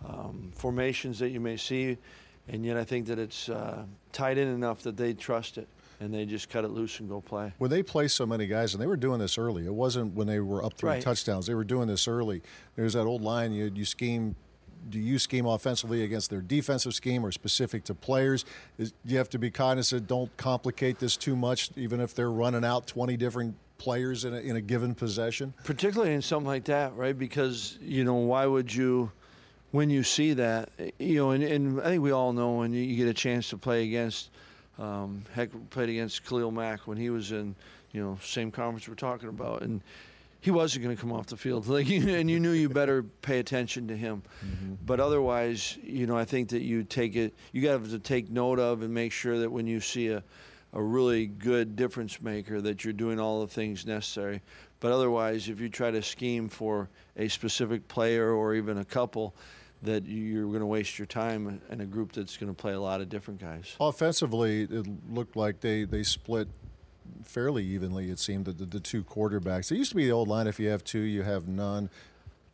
[0.07, 1.97] um, formations that you may see,
[2.47, 5.67] and yet I think that it's uh, tied in enough that they trust it.
[6.01, 7.53] and they just cut it loose and go play.
[7.57, 10.27] When they play so many guys, and they were doing this early, it wasn't when
[10.27, 11.01] they were up three Right.
[11.01, 11.47] touchdowns.
[11.47, 12.41] They were doing this early.
[12.75, 14.35] There's that old line: you you scheme.
[14.87, 18.45] Do you scheme offensively against their defensive scheme or specific to players?
[18.77, 20.05] Is, you have to be cognizant.
[20.05, 24.37] Don't complicate this too much, even if they're running out 20 different players in a,
[24.37, 25.53] in a given possession.
[25.63, 27.17] particularly in something like that, right?
[27.17, 29.11] Because you know, why would you,
[29.75, 32.95] when you see that, you know, and, and I think we all know when you,
[32.95, 34.29] get a chance to play against,
[34.79, 37.55] um, heck, played against Khalil Mack when he was in,
[37.91, 39.81] you know, same conference we're talking about, and
[40.39, 43.39] he wasn't going to come off the field, like, and you knew you better pay
[43.39, 44.23] attention to him.
[44.85, 48.59] But otherwise, you know, I think that you take it, you got to take note
[48.59, 50.23] of and make sure that when you see a,
[50.71, 54.41] a really good difference maker, that you're doing all the things necessary.
[54.79, 59.35] But otherwise, if you try to scheme for a specific player or even a couple,
[59.83, 62.79] that you're going to waste your time in a group that's going to play a
[62.79, 63.75] lot of different guys.
[63.79, 66.47] Offensively, it looked like they, they split
[67.23, 69.71] fairly evenly, it seemed, the, the, the two quarterbacks.
[69.71, 71.89] It used to be the old line if you have two, you have none.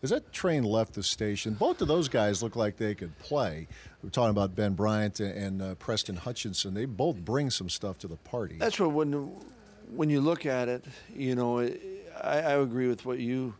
[0.03, 3.67] As that train left the station, both of those guys look like they could play.
[4.01, 6.73] We're talking about Ben Bryant and uh, Preston Hutchinson.
[6.73, 8.55] They both bring some stuff to the party.
[8.57, 9.31] That's what when
[9.93, 13.53] when you look at it, you know, I, I agree with what you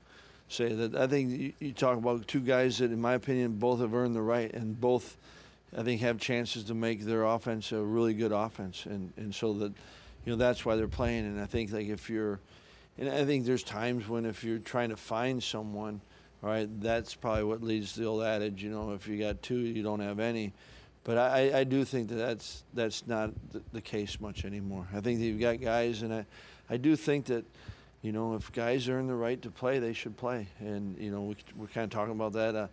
[0.52, 0.74] say.
[0.74, 3.94] That I think you, you talk about two guys that, in my opinion, both have
[3.94, 5.18] earned the right and both,
[5.78, 9.54] I think, have chances to make their offense a really good offense, and and so
[9.54, 9.74] that,
[10.26, 11.26] you know, that's why they're playing.
[11.26, 12.40] And I think like if you're,
[12.98, 16.02] and I think there's times when if you're trying to find someone,
[16.42, 19.60] right, that's probably what leads to the old adage, you know, if you got two,
[19.60, 20.54] you don't have any.
[21.04, 24.88] But I, I do think that that's that's not the, the case much anymore.
[24.94, 26.26] I think that you've got guys, and I,
[26.70, 27.44] I do think that,
[28.02, 30.48] you know, if guys earn the right to play, they should play.
[30.60, 32.68] And you know, we, we're kind of talking about that, uh,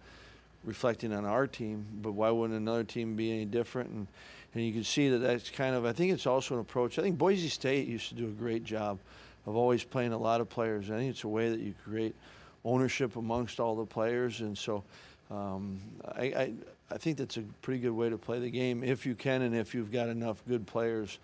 [0.64, 1.86] reflecting on our team.
[2.02, 3.90] But why wouldn't another team be any different?
[3.90, 4.06] And
[4.54, 5.84] and you can see that that's kind of.
[5.84, 6.98] I think it's also an approach.
[6.98, 8.98] I think Boise State used to do a great job
[9.46, 10.90] of always playing a lot of players.
[10.90, 12.14] I think it's a way that you create
[12.64, 14.84] ownership amongst all the players, and so.
[15.30, 16.52] Um, I, I,
[16.90, 19.54] I think that's a pretty good way to play the game if you can and
[19.54, 21.18] if you've got enough good players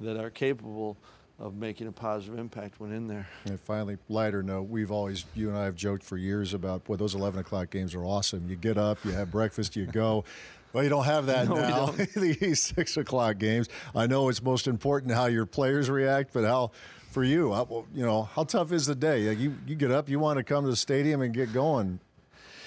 [0.00, 0.96] that are capable
[1.40, 3.26] of making a positive impact when in there.
[3.46, 6.96] And finally, lighter note, we've always, you and I have joked for years about, boy,
[6.96, 8.48] those 11 o'clock games are awesome.
[8.48, 10.24] You get up, you have breakfast, you go.
[10.72, 11.86] Well, you don't have that No, now.
[12.14, 13.68] These six o'clock games.
[13.92, 16.70] I know it's most important how your players react, but how,
[17.10, 19.28] for you, how, you know, how tough is the day?
[19.30, 21.98] Like you, you get up, you want to come to the stadium and get going.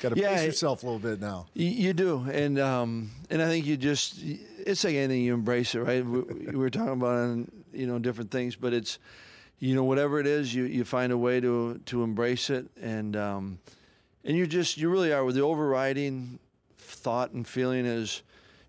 [0.02, 1.46] Got to Yeah, pace yourself a little bit now.
[1.54, 5.74] You, you do, and um, and I think you just it's like anything you embrace
[5.74, 6.06] it, right?
[6.06, 9.00] We, we were talking about on, you know different things, but it's
[9.60, 13.16] you know whatever it is, you, you find a way to to embrace it, and
[13.16, 13.60] um,
[14.24, 16.40] and you just you really are with the overriding
[16.78, 18.24] thought and feeling is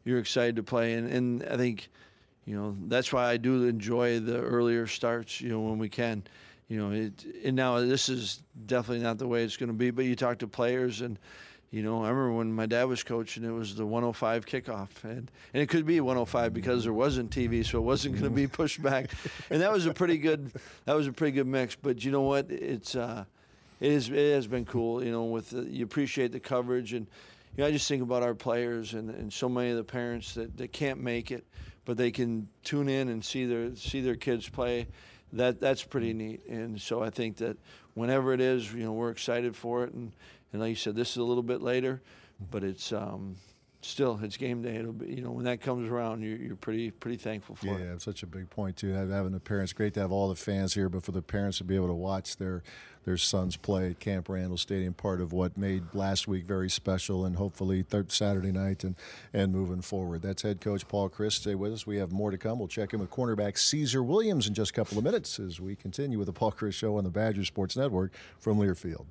[0.04, 1.88] you're excited to play, and and I think
[2.44, 6.22] you know that's why I do enjoy the earlier starts, you know when we can.
[6.66, 9.90] You know, it, and now this is definitely not the way it's going to be.
[9.90, 11.18] But you talk to players, and
[11.74, 15.28] you know, I remember when my dad was coaching, it was the 105 kickoff, and
[15.52, 18.46] and it could be 105 because there wasn't TV, so it wasn't going to be
[18.60, 19.10] pushed back,
[19.50, 20.52] and that was a pretty good
[20.84, 21.74] that was a pretty good mix.
[21.74, 22.48] But you know what?
[22.48, 23.24] It's uh,
[23.80, 25.02] it is it has been cool.
[25.02, 27.08] You know, with the, you appreciate the coverage, and
[27.56, 30.34] you know, I just think about our players and, and so many of the parents
[30.34, 31.44] that, that can't make it,
[31.86, 34.86] but they can tune in and see their see their kids play.
[35.32, 37.56] That that's pretty neat, and so I think that
[37.94, 40.12] whenever it is, you know, we're excited for it, and
[40.54, 42.00] and like you said, this is a little bit later,
[42.52, 43.34] but it's um,
[43.82, 44.76] still it's game day.
[44.76, 47.80] It'll be you know when that comes around, you're, you're pretty pretty thankful for it.
[47.80, 48.92] Yeah, it's such a big point too.
[48.92, 51.64] Having the parents, great to have all the fans here, but for the parents to
[51.64, 52.62] be able to watch their
[53.04, 57.24] their sons play at Camp Randall Stadium, part of what made last week very special,
[57.24, 58.94] and hopefully Saturday night and
[59.32, 60.22] and moving forward.
[60.22, 61.40] That's head coach Paul Chryst.
[61.40, 61.84] Stay with us.
[61.84, 62.60] We have more to come.
[62.60, 65.74] We'll check in with cornerback Caesar Williams in just a couple of minutes as we
[65.74, 69.06] continue with the Paul Chryst Show on the Badger Sports Network from Learfield.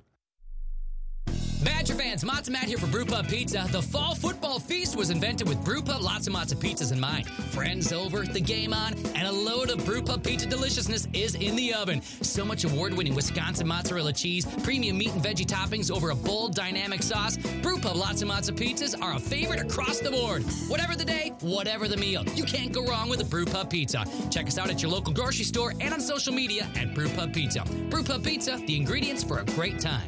[1.63, 3.65] Badger fans, Matzo Matt here for Brew Pub Pizza.
[3.71, 7.27] The fall football feast was invented with Brew Pub lots of pizzas in mind.
[7.27, 11.55] Friends over, the game on, and a load of Brew Pub pizza deliciousness is in
[11.55, 12.01] the oven.
[12.01, 17.01] So much award-winning Wisconsin mozzarella cheese, premium meat and veggie toppings over a bold, dynamic
[17.01, 17.37] sauce.
[17.61, 20.43] Brew Pub lots of pizzas are a favorite across the board.
[20.67, 24.05] Whatever the day, whatever the meal, you can't go wrong with a Brew Pub Pizza.
[24.29, 27.33] Check us out at your local grocery store and on social media at Brew Pub
[27.33, 27.63] Pizza.
[27.89, 30.07] Brew Pub Pizza, the ingredients for a great time.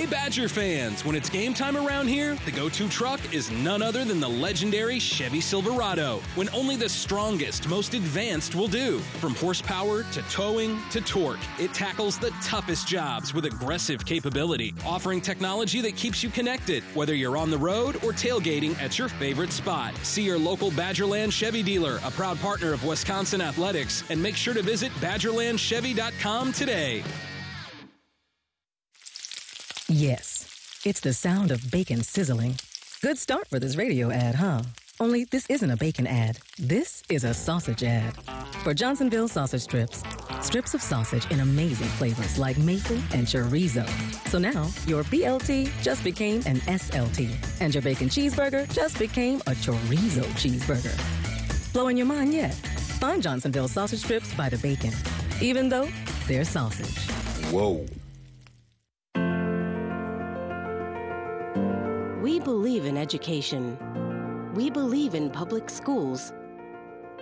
[0.00, 4.02] Hey Badger fans, when it's game time around here, the go-to truck is none other
[4.02, 6.22] than the legendary Chevy Silverado.
[6.36, 9.00] When only the strongest, most advanced will do.
[9.20, 15.20] From horsepower to towing to torque, it tackles the toughest jobs with aggressive capability, offering
[15.20, 19.52] technology that keeps you connected, whether you're on the road or tailgating at your favorite
[19.52, 19.94] spot.
[19.98, 24.54] See your local Badgerland Chevy dealer, a proud partner of Wisconsin Athletics, and make sure
[24.54, 27.04] to visit badgerlandchevy.com today.
[29.92, 32.54] Yes, it's the sound of bacon sizzling.
[33.02, 34.62] Good start for this radio ad, huh?
[35.00, 36.38] Only this isn't a bacon ad.
[36.60, 38.14] This is a sausage ad.
[38.62, 40.04] For Johnsonville sausage strips.
[40.42, 43.84] Strips of sausage in amazing flavors like maple and chorizo.
[44.28, 47.28] So now your BLT just became an SLT,
[47.60, 50.94] and your bacon cheeseburger just became a chorizo cheeseburger.
[51.72, 52.54] Blowing your mind yet?
[53.00, 54.92] Find Johnsonville sausage strips by the bacon,
[55.40, 55.88] even though
[56.28, 56.96] they're sausage.
[57.50, 57.84] Whoa.
[62.20, 63.78] We believe in education.
[64.54, 66.34] We believe in public schools.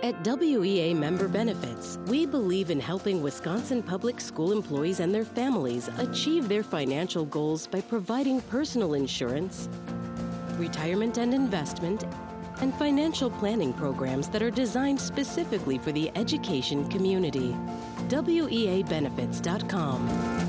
[0.03, 5.89] At WEA Member Benefits, we believe in helping Wisconsin public school employees and their families
[5.99, 9.69] achieve their financial goals by providing personal insurance,
[10.57, 12.03] retirement and investment,
[12.59, 17.55] and financial planning programs that are designed specifically for the education community.
[18.09, 20.48] WEABenefits.com.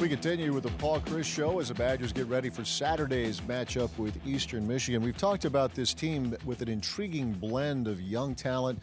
[0.00, 3.90] We continue with the Paul Chryst Show as the Badgers get ready for Saturday's matchup
[3.98, 5.02] with Eastern Michigan.
[5.02, 8.80] We've talked about this team with an intriguing blend of young talent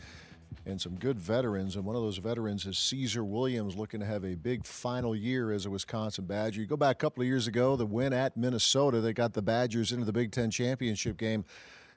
[0.65, 1.77] and some good veterans.
[1.77, 5.53] And one of those veterans is Caesar Williams, looking to have a big final year
[5.53, 6.59] as a Wisconsin Badger.
[6.59, 9.41] You go back a couple of years ago, the win at Minnesota that got the
[9.41, 11.45] Badgers into the Big Ten championship game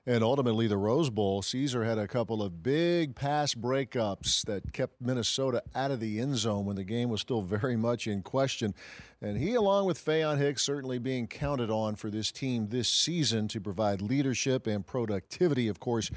[0.08, 1.42] and ultimately the Rose Bowl.
[1.42, 6.36] Caesar had a couple of big pass breakups that kept Minnesota out of the end
[6.36, 8.74] zone when the game was still very much in question.
[9.20, 13.48] And he, along with Faion Hicks, certainly being counted on for this team this season
[13.48, 16.10] to provide leadership and productivity, of course,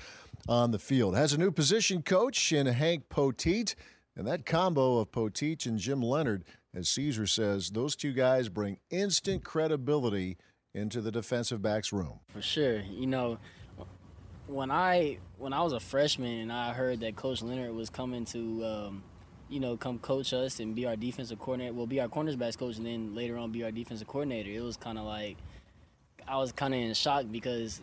[0.47, 1.17] on the field.
[1.17, 3.75] Has a new position coach in Hank Poteet.
[4.15, 8.79] And that combo of Poteet and Jim Leonard, as Caesar says, those two guys bring
[8.89, 10.37] instant credibility
[10.73, 12.21] into the defensive backs room.
[12.29, 12.79] For sure.
[12.79, 13.37] You know,
[14.51, 18.25] when I when I was a freshman and I heard that Coach Leonard was coming
[18.25, 19.03] to, um,
[19.49, 22.77] you know, come coach us and be our defensive coordinator, well, be our cornerbacks coach,
[22.77, 24.51] and then later on be our defensive coordinator.
[24.51, 25.37] It was kind of like
[26.27, 27.81] I was kind of in shock because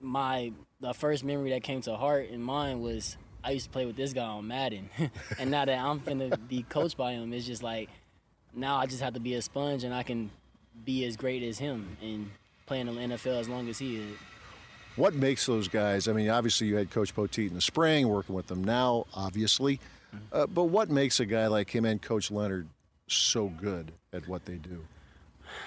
[0.00, 3.86] my the first memory that came to heart and mind was I used to play
[3.86, 4.90] with this guy on Madden,
[5.38, 7.88] and now that I'm finna be coached by him, it's just like
[8.52, 10.30] now I just have to be a sponge and I can
[10.84, 12.30] be as great as him and
[12.66, 14.16] play in the NFL as long as he is.
[15.00, 16.08] What makes those guys?
[16.08, 19.80] I mean, obviously you had Coach Poteet in the spring, working with them now, obviously.
[20.14, 20.18] Mm-hmm.
[20.30, 22.68] Uh, but what makes a guy like him and Coach Leonard
[23.06, 24.84] so good at what they do?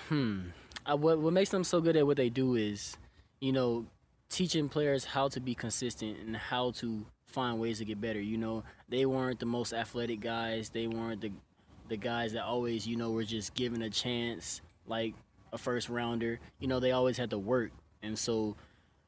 [0.08, 0.40] Hmm.
[0.86, 2.96] I, what what makes them so good at what they do is,
[3.40, 3.88] you know,
[4.30, 8.22] teaching players how to be consistent and how to find ways to get better.
[8.22, 10.70] You know, they weren't the most athletic guys.
[10.70, 11.32] They weren't the
[11.90, 15.16] the guys that always, you know, were just given a chance like
[15.52, 16.40] a first rounder.
[16.60, 17.72] You know, they always had to work.
[18.04, 18.56] And so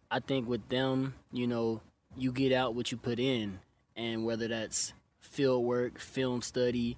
[0.10, 1.82] I think with them, you know,
[2.16, 3.60] you get out what you put in,
[3.96, 6.98] and whether that's field work, film study,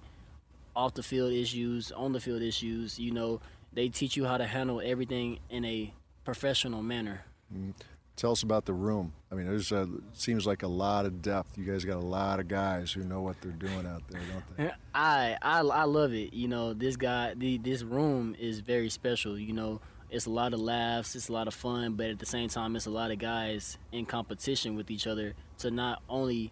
[0.76, 3.40] off the field issues, on the field issues, you know,
[3.72, 5.92] they teach you how to handle everything in a
[6.24, 7.22] professional manner.
[7.54, 7.74] Mm.
[8.16, 9.12] Tell us about the room.
[9.30, 11.56] I mean, there's a, seems like a lot of depth.
[11.56, 14.56] You guys got a lot of guys who know what they're doing out there, don't
[14.56, 14.72] they?
[14.94, 16.34] I I, I love it.
[16.34, 19.38] You know, this guy, the, this room is very special.
[19.38, 19.80] You know,
[20.10, 22.76] it's a lot of laughs, it's a lot of fun, but at the same time,
[22.76, 26.50] it's a lot of guys in competition with each other to not only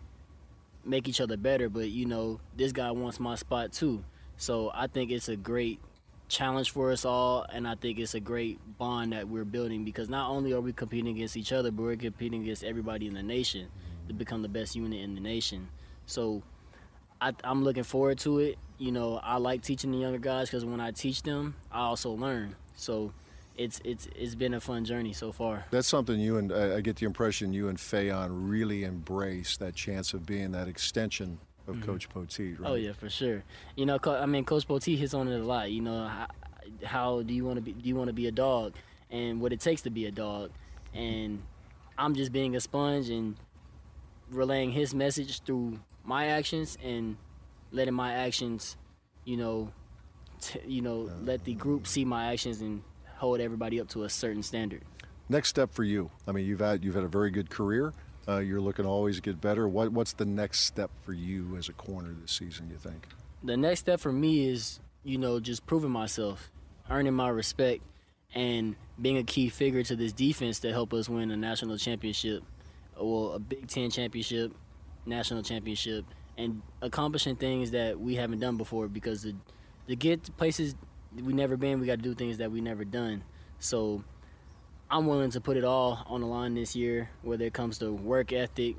[0.84, 1.68] make each other better.
[1.68, 4.04] But you know, this guy wants my spot too.
[4.36, 5.80] So I think it's a great
[6.28, 10.08] challenge for us all, and I think it's a great bond that we're building because
[10.08, 13.22] not only are we competing against each other, but we're competing against everybody in the
[13.22, 13.68] nation
[14.08, 15.68] to become the best unit in the nation.
[16.04, 16.42] So
[17.20, 18.58] I, I'm looking forward to it.
[18.78, 22.10] You know, I like teaching the younger guys because when I teach them, I also
[22.10, 22.56] learn.
[22.74, 23.12] So
[23.56, 25.64] it's it's it's been a fun journey so far.
[25.70, 30.12] That's something you and I get the impression you and Faion really embrace that chance
[30.14, 31.82] of being that extension of Mhm.
[31.84, 32.70] Coach Poteet, right?
[32.70, 33.42] Oh yeah, for sure.
[33.76, 35.70] You know, I mean, Coach Poteet hits on it a lot.
[35.72, 36.26] You know, how,
[36.84, 37.72] how do you want to be?
[37.72, 38.74] Do you want to be a dog,
[39.10, 40.50] and what it takes to be a dog?
[40.94, 41.42] And
[41.98, 43.36] I'm just being a sponge and
[44.30, 47.16] relaying his message through my actions and
[47.72, 48.76] letting my actions,
[49.24, 49.72] you know,
[50.40, 52.82] t- you know, let the group see my actions and
[53.16, 54.82] hold everybody up to a certain standard.
[55.28, 56.10] Next step for you.
[56.26, 57.92] I mean, you've had you've had a very good career.
[58.28, 59.68] Uh, you're looking to always get better.
[59.68, 62.68] What what's the next step for you as a corner this season?
[62.70, 63.06] You think?
[63.42, 66.50] the next step for me is, you know, just proving myself,
[66.90, 67.82] earning my respect,
[68.34, 72.42] and being a key figure to this defense to help us win a national championship,
[72.98, 74.52] well, a Big Ten championship,
[75.04, 76.04] national championship,
[76.36, 78.88] and accomplishing things that we haven't done before.
[78.88, 79.34] Because the
[79.88, 80.74] to get places
[81.22, 83.22] we never been, we got to do things that we never done.
[83.58, 84.02] So.
[84.88, 87.90] I'm willing to put it all on the line this year, whether it comes to
[87.90, 88.76] work ethic,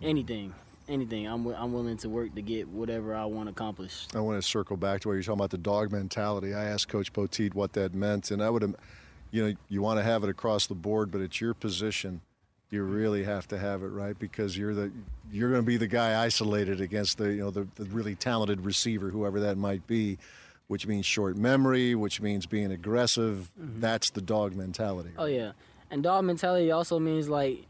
[0.00, 0.54] anything,
[0.88, 1.26] anything.
[1.26, 4.14] I'm I'm willing to work to get whatever I want accomplished.
[4.14, 6.54] I want to circle back to where you're talking about the dog mentality.
[6.54, 8.74] I asked Coach Poteet what that meant, and I would, have,
[9.30, 12.20] you know, you want to have it across the board, but it's your position.
[12.70, 14.90] You really have to have it right because you're the
[15.30, 18.64] you're going to be the guy isolated against the you know the, the really talented
[18.64, 20.18] receiver, whoever that might be,
[20.68, 23.50] which means short memory, which means being aggressive.
[23.60, 23.80] Mm-hmm.
[23.80, 25.10] That's the dog mentality.
[25.18, 25.52] Oh yeah,
[25.90, 27.66] and dog mentality also means like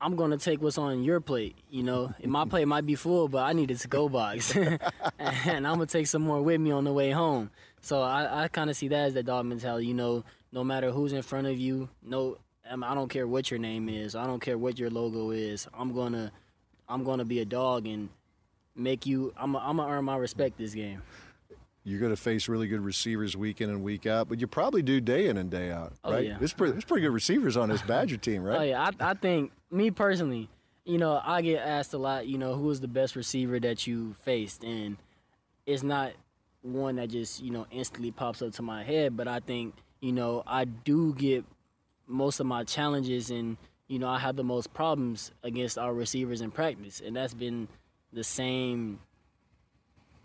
[0.00, 1.56] I'm gonna take what's on your plate.
[1.70, 4.54] You know, my plate might be full, but I need a to-go box,
[5.18, 7.50] and I'm gonna take some more with me on the way home.
[7.80, 9.86] So I, I kind of see that as the dog mentality.
[9.86, 12.36] You know, no matter who's in front of you, no,
[12.70, 14.14] I I don't care what your name is.
[14.14, 15.66] I don't care what your logo is.
[15.72, 16.30] I'm gonna,
[16.88, 18.10] I'm gonna be a dog and
[18.74, 19.32] make you.
[19.36, 21.00] I'm, I'm gonna earn my respect this game.
[21.86, 24.82] You're going to face really good receivers week in and week out, but you probably
[24.82, 26.26] do day in and day out, Oh, right?
[26.26, 26.36] yeah.
[26.36, 28.58] There's pretty, there's pretty good receivers on this Badger team, right?
[28.60, 30.48] Oh yeah, I, I think me personally,
[30.84, 33.86] you know, I get asked a lot, you know, who is the best receiver that
[33.86, 34.96] you faced, and
[35.64, 36.12] it's not
[36.62, 40.10] one that just you know instantly pops up to my head, but I think you
[40.10, 41.44] know I do get
[42.08, 43.56] most of my challenges, and
[43.86, 47.68] you know I have the most problems against our receivers in practice, and that's been
[48.12, 48.98] the same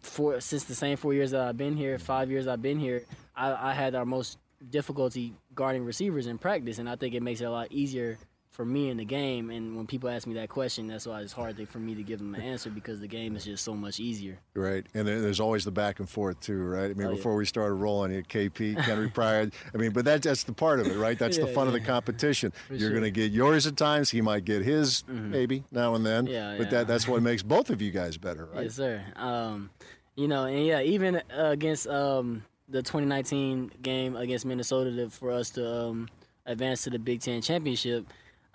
[0.01, 3.03] four since the same four years that I've been here, five years I've been here,
[3.35, 4.37] I, I had our most
[4.69, 8.17] difficulty guarding receivers in practice, and I think it makes it a lot easier
[8.51, 9.49] for me in the game.
[9.49, 12.19] And when people ask me that question, that's why it's hard for me to give
[12.19, 14.39] them an answer because the game is just so much easier.
[14.53, 16.91] Right, and there's always the back and forth too, right?
[16.91, 17.15] I mean, Oh, yeah.
[17.15, 19.49] before we started rolling, you had KP, Kendric Pryor.
[19.73, 21.17] I mean, but that, that's the part of it, right?
[21.17, 22.51] That's the Yeah, fun of the competition.
[22.67, 22.89] For You're sure.
[22.91, 24.09] going to get yours at times.
[24.09, 26.27] He might get his, maybe now and then.
[26.27, 26.69] Yeah, but yeah.
[26.79, 28.63] that that's what makes both of you guys better, right?
[28.63, 29.01] Yes, sir.
[29.15, 29.69] Um,
[30.15, 31.21] you know, and yeah, even uh,
[31.51, 36.09] against um, the 2019 game against Minnesota to, for us to um,
[36.45, 38.05] advance to the Big Ten championship,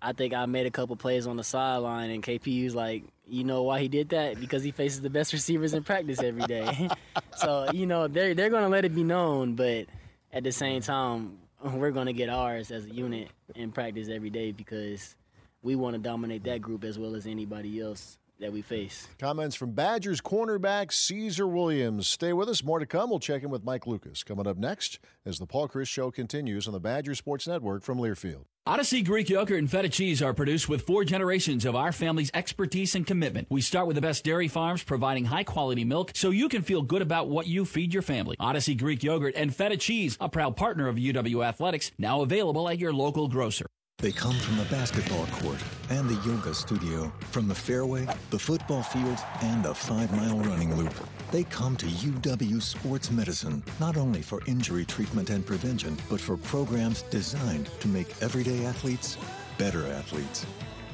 [0.01, 3.45] I think I made a couple plays on the sideline, and KP was like, "You
[3.45, 4.39] know why he did that?
[4.39, 6.89] Because he faces the best receivers in practice every day."
[7.37, 9.87] so you know they're they're gonna let it be known, but
[10.33, 14.53] at the same time, we're gonna get ours as a unit in practice every day
[14.53, 15.17] because
[15.63, 19.09] we want to dominate that group as well as anybody else that we face.
[19.18, 22.07] Comments from Badgers cornerback Caesar Williams.
[22.07, 22.62] Stay with us.
[22.62, 23.11] More to come.
[23.11, 26.66] We'll check in with Mike Lucas coming up next as the Paul Chryst Show continues
[26.66, 28.45] on the Badger Sports Network from Learfield.
[28.68, 32.97] Odyssey Greek yogurt and feta cheese are produced with four generations of our family's expertise
[32.97, 33.47] and commitment.
[33.49, 36.82] We start with the best dairy farms providing high quality milk so you can feel
[36.82, 38.37] good about what you feed your family.
[38.41, 42.80] Odyssey Greek yogurt and feta cheese, a proud partner of UW Athletics, now available at
[42.80, 43.66] your local grocer.
[43.99, 48.83] They come from the basketball court and the yoga studio, from the fairway, the football
[48.83, 50.93] field, and the five mile running loop.
[51.33, 56.37] They come to UW Sports Medicine, not only for injury treatment and prevention, but for
[56.37, 59.17] programs designed to make everyday athletes
[59.57, 60.45] better athletes.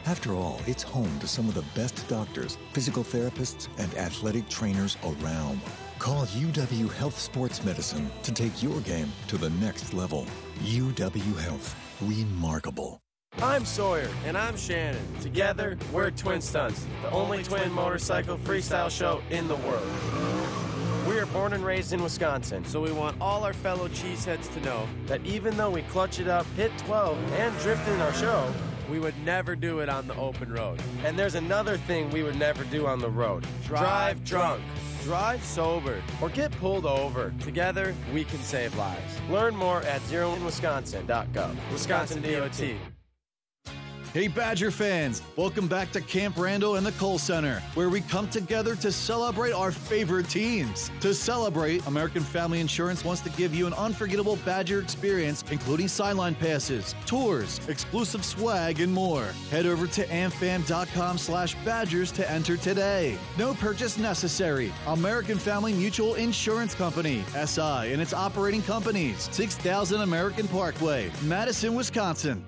[0.07, 4.97] After all, it's home to some of the best doctors, physical therapists, and athletic trainers
[5.03, 5.61] around.
[5.99, 10.25] Call UW Health Sports Medicine to take your game to the next level.
[10.61, 11.75] UW Health.
[12.09, 13.01] Remarkable.
[13.41, 14.09] I'm Sawyer.
[14.27, 15.03] And I'm Shannon.
[15.21, 19.87] Together, we're Twin Stunts, the only twin motorcycle freestyle show in the world.
[21.09, 24.61] We are born and raised in Wisconsin, so we want all our fellow cheeseheads to
[24.61, 28.53] know that even though we clutch it up, hit 12, and drift in our show,
[28.91, 30.81] we would never do it on the open road.
[31.05, 34.63] And there's another thing we would never do on the road drive drunk.
[35.05, 37.33] Drive sober or get pulled over.
[37.41, 39.21] Together, we can save lives.
[39.31, 41.57] Learn more at zeroinwisconsin.gov.
[41.73, 42.91] Wisconsin DOT.
[44.13, 45.23] Hey, Badger fans!
[45.37, 49.53] Welcome back to Camp Randall and the Kohl Center, where we come together to celebrate
[49.53, 50.91] our favorite teams.
[51.01, 56.35] To celebrate, American Family Insurance wants to give you an unforgettable Badger experience, including sideline
[56.35, 59.29] passes, tours, exclusive swag, and more.
[59.51, 63.17] Head over to amfam.com slash badgers to enter today.
[63.39, 64.75] No purchase necessary.
[64.89, 72.45] American Family Mutual Insurance Company, SI, and its operating companies, 6000 American Parkway, Madison, Wisconsin.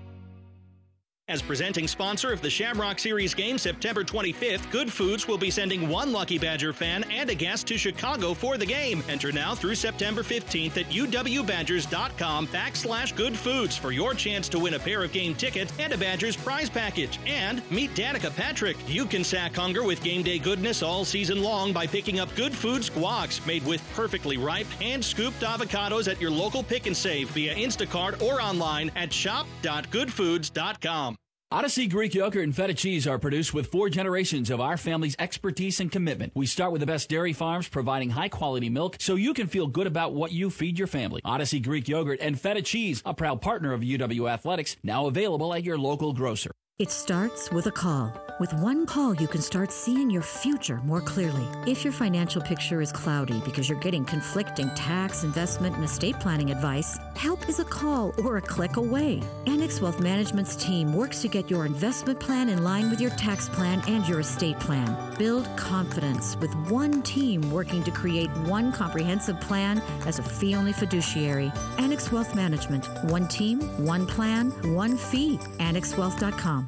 [1.26, 5.88] As presenting sponsor of the Shamrock Series game September 25th, Good Foods will be sending
[5.88, 9.02] one Lucky Badger fan and a guest to Chicago for the game.
[9.08, 14.74] Enter now through September 15th at uwbadgers.com backslash good foods for your chance to win
[14.74, 17.18] a pair of game tickets and a Badgers prize package.
[17.26, 18.76] And meet Danica Patrick.
[18.86, 22.54] You can sack hunger with game day goodness all season long by picking up Good
[22.54, 27.54] Foods guacs made with perfectly ripe, hand-scooped avocados at your local pick and save via
[27.54, 31.13] Instacart or online at shop.goodfoods.com.
[31.54, 35.78] Odyssey Greek yogurt and feta cheese are produced with four generations of our family's expertise
[35.78, 36.32] and commitment.
[36.34, 39.68] We start with the best dairy farms providing high quality milk so you can feel
[39.68, 41.20] good about what you feed your family.
[41.24, 45.62] Odyssey Greek yogurt and feta cheese, a proud partner of UW Athletics, now available at
[45.62, 46.50] your local grocer.
[46.80, 48.12] It starts with a call.
[48.40, 51.46] With one call, you can start seeing your future more clearly.
[51.68, 56.50] If your financial picture is cloudy because you're getting conflicting tax, investment, and estate planning
[56.50, 59.22] advice, help is a call or a click away.
[59.46, 63.48] Annex Wealth Management's team works to get your investment plan in line with your tax
[63.48, 65.16] plan and your estate plan.
[65.16, 70.72] Build confidence with one team working to create one comprehensive plan as a fee only
[70.72, 71.52] fiduciary.
[71.78, 72.88] Annex Wealth Management.
[73.04, 75.38] One team, one plan, one fee.
[75.60, 76.63] AnnexWealth.com.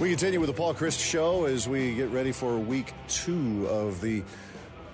[0.00, 4.00] We continue with the Paul Chryst Show as we get ready for week two of
[4.00, 4.22] the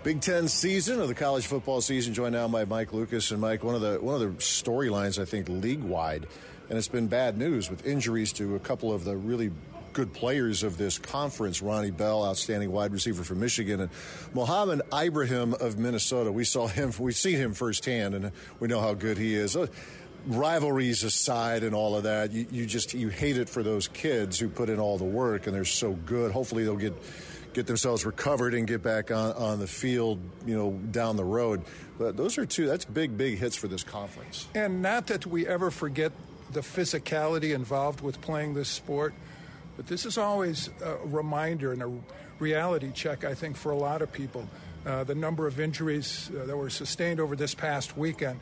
[0.02, 2.14] Big Ten season of the college football season.
[2.14, 3.62] Joined now by Mike Lucas and Mike.
[3.62, 6.26] One of the one of the storylines I think league wide,
[6.70, 9.50] and it's been bad news with injuries to a couple of the really
[9.92, 11.60] good players of this conference.
[11.60, 13.90] Ronnie Bell, outstanding wide receiver from Michigan, and
[14.32, 16.32] Mohamed Ibrahim of Minnesota.
[16.32, 16.92] We saw him.
[16.98, 19.54] We've seen him firsthand, and we know how good he is.
[19.54, 19.66] Uh,
[20.26, 24.38] Rivalries aside and all of that, you, you just you hate it for those kids
[24.38, 26.32] who put in all the work and they're so good.
[26.32, 26.94] Hopefully they'll get
[27.52, 31.62] get themselves recovered and get back on, on the field, you know, down the road.
[31.98, 34.48] But those are two that's big, big hits for this conference.
[34.54, 36.12] And not that we ever forget
[36.52, 39.14] the physicality involved with playing this sport,
[39.76, 41.92] but this is always a reminder and a
[42.38, 44.48] reality check, I think, for a lot of people.
[44.84, 48.38] Uh, the number of injuries uh, that were sustained over this past weekend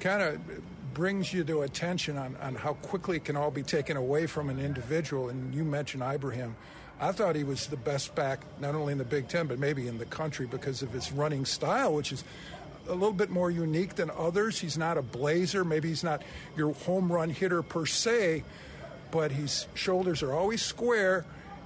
[0.00, 0.40] kind of
[0.94, 4.50] brings you to attention on, on how quickly it can all be taken away from
[4.50, 5.28] an individual.
[5.28, 6.56] And you mentioned Ibrahim.
[7.00, 9.88] I thought he was the best back, not only in the Big Ten, but maybe
[9.88, 12.22] in the country because of his running style, which is
[12.88, 14.60] a little bit more unique than others.
[14.60, 15.64] He's not a blazer.
[15.64, 16.22] Maybe he's not
[16.56, 18.44] your home run hitter per se,
[19.10, 21.24] but his shoulders are always square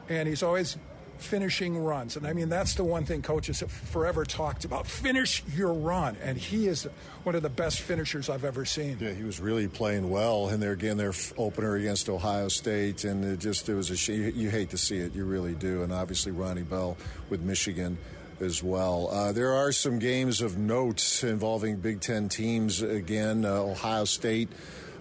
[0.09, 0.77] and he's always
[1.21, 2.17] finishing runs.
[2.17, 6.17] And I mean, that's the one thing coaches have forever talked about finish your run.
[6.23, 6.89] And he is
[7.25, 8.99] one of the best finishers I've ever seen.
[9.01, 13.05] Yeah, he was really playing well in there again, their opener against Ohio State.
[13.05, 14.33] And it just, it was a shame.
[14.35, 15.83] You hate to see it, you really do.
[15.83, 16.97] And obviously, Ronnie Bell
[17.31, 17.99] with Michigan
[18.41, 19.09] as well.
[19.11, 23.45] Uh, there are some games of note involving Big Ten teams again.
[23.45, 24.51] Uh, Ohio State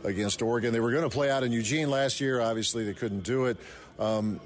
[0.03, 0.71] against Oregon.
[0.71, 2.39] They were going to play out in Eugene last year.
[2.39, 3.57] Obviously, they couldn't do it.
[3.99, 4.39] Um,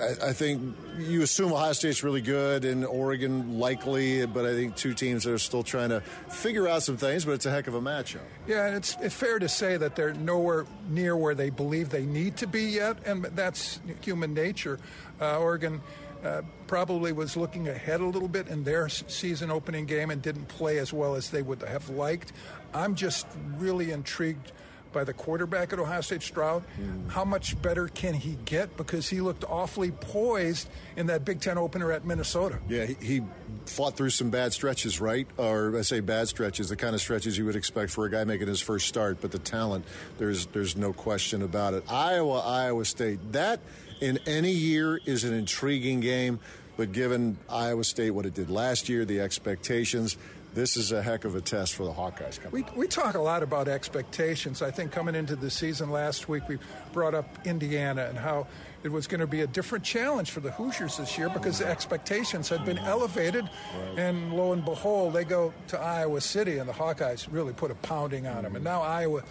[0.00, 4.76] I, I, think you assume Ohio State's really good and Oregon likely, but I think
[4.76, 7.66] two teams that are still trying to figure out some things, but it's a heck
[7.66, 8.20] of a matchup.
[8.46, 12.06] Yeah, and it's, it's fair to say that they're nowhere near where they believe they
[12.06, 14.78] need to be yet, and that's human nature.
[15.20, 15.80] Uh, Oregon.
[16.24, 20.48] Uh, probably was looking ahead a little bit in their season opening game and didn't
[20.48, 22.32] play as well as they would have liked.
[22.74, 23.26] I'm just
[23.58, 24.50] really intrigued
[24.92, 26.64] by the quarterback at Ohio State, Stroud.
[26.80, 27.10] Mm.
[27.10, 28.76] How much better can he get?
[28.76, 32.58] Because he looked awfully poised in that Big Ten opener at Minnesota.
[32.68, 33.22] Yeah, he, he
[33.66, 35.26] fought through some bad stretches, right?
[35.36, 38.24] Or I say bad stretches, the kind of stretches you would expect for a guy
[38.24, 39.18] making his first start.
[39.20, 39.84] But the talent,
[40.18, 41.84] there's there's no question about it.
[41.90, 43.18] Iowa, Iowa State.
[43.32, 43.60] That
[44.00, 46.40] in any year is an intriguing game.
[46.76, 50.18] But given Iowa State what it did last year, the expectations,
[50.56, 52.50] this is a heck of a test for the Hawkeyes.
[52.50, 54.62] We, we talk a lot about expectations.
[54.62, 56.56] I think coming into the season last week, we
[56.94, 58.46] brought up Indiana and how
[58.82, 61.66] it was going to be a different challenge for the Hoosiers this year because the
[61.66, 63.44] expectations had been elevated.
[63.44, 63.98] Right.
[63.98, 67.74] And lo and behold, they go to Iowa City, and the Hawkeyes really put a
[67.74, 68.56] pounding on them.
[68.56, 69.24] And now Iowa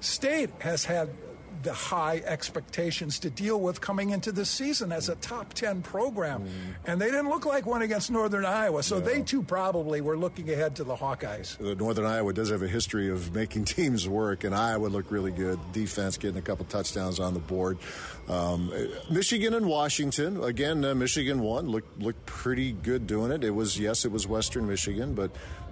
[0.00, 1.08] State has had
[1.62, 6.42] the high expectations to deal with coming into this season as a top 10 program.
[6.42, 6.48] Mm.
[6.86, 8.82] And they didn't look like one against Northern Iowa.
[8.82, 11.60] So they too probably were looking ahead to the Hawkeyes.
[11.60, 15.32] Uh, Northern Iowa does have a history of making teams work, and Iowa looked really
[15.32, 15.58] good.
[15.72, 17.78] Defense getting a couple touchdowns on the board.
[18.28, 18.72] Um,
[19.08, 23.44] Michigan and Washington, again, uh, Michigan won, looked, looked pretty good doing it.
[23.44, 25.30] It was, yes, it was Western Michigan, but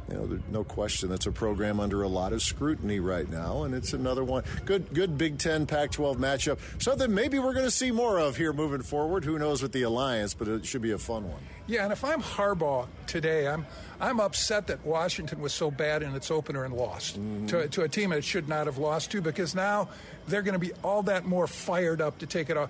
[0.08, 3.62] you know, there's no question that's a program under a lot of scrutiny right now,
[3.62, 4.44] and it's another one.
[4.64, 6.58] Good, good Big Ten, Pac-12 matchup.
[6.82, 9.24] Something maybe we're going to see more of here moving forward.
[9.24, 11.40] Who knows with the alliance, but it should be a fun one.
[11.66, 13.64] Yeah, and if I'm Harbaugh today, I'm
[14.00, 17.46] I'm upset that Washington was so bad in its opener and lost mm-hmm.
[17.46, 19.88] to, to a team it should not have lost to because now
[20.26, 22.66] they're going to be all that more fired up to take it uh,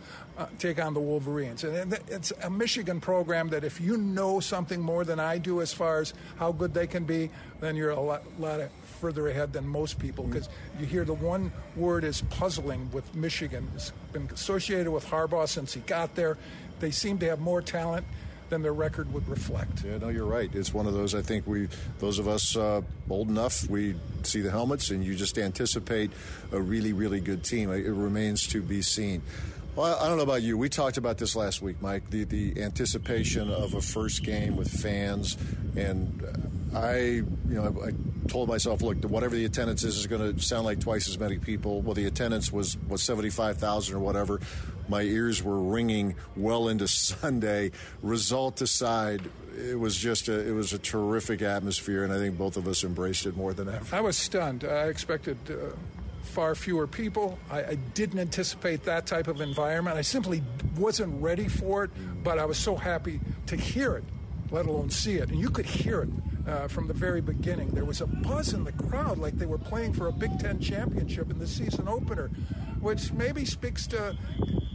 [0.59, 1.65] take on the Wolverines.
[1.65, 5.73] And it's a Michigan program that if you know something more than I do as
[5.73, 7.31] far as how good they can be,
[7.61, 8.61] then you're a lot, lot
[9.01, 10.81] further ahead than most people because mm-hmm.
[10.81, 13.69] you hear the one word is puzzling with Michigan.
[13.75, 16.39] It's been associated with Harbaugh since he got there.
[16.81, 18.07] They seem to have more talent
[18.55, 19.85] than their record would reflect.
[19.85, 20.49] Yeah, no, you're right.
[20.55, 21.15] It's one of those.
[21.15, 25.17] I think we, those of us uh, old enough, we see the helmets, and you
[25.17, 26.13] just anticipate
[26.53, 27.71] a really, really good team.
[27.73, 29.23] It remains to be seen.
[29.75, 30.57] Well, I don't know about you.
[30.57, 32.09] We talked about this last week, Mike.
[32.09, 35.37] The the anticipation of a first game with fans,
[35.75, 37.93] and I, you know, I, I
[38.29, 41.39] told myself, look, whatever the attendance is, is going to sound like twice as many
[41.39, 41.83] people.
[41.83, 44.41] Well, the attendance was was seventy five thousand or whatever
[44.89, 47.73] my ears were ringing well into Sunday.
[48.03, 49.23] Result aside,
[49.57, 52.85] it was just a it was a terrific atmosphere, and I think both of us
[52.85, 53.95] embraced it more than ever.
[53.95, 54.65] I was stunned.
[54.65, 55.39] I expected.
[55.49, 55.77] Uh,
[56.25, 57.39] far fewer people.
[57.49, 59.97] I, I, didn't anticipate that type of environment.
[59.97, 60.43] I simply
[60.77, 61.91] wasn't ready for it,
[62.25, 64.05] but I was so happy to hear it,
[64.51, 65.29] let alone see it.
[65.29, 66.09] And you could hear it
[66.49, 67.71] uh, from the very beginning.
[67.71, 70.61] There was a buzz in the crowd like they were playing for a Big Ten
[70.61, 72.31] championship in the season opener,
[72.85, 74.17] which maybe speaks to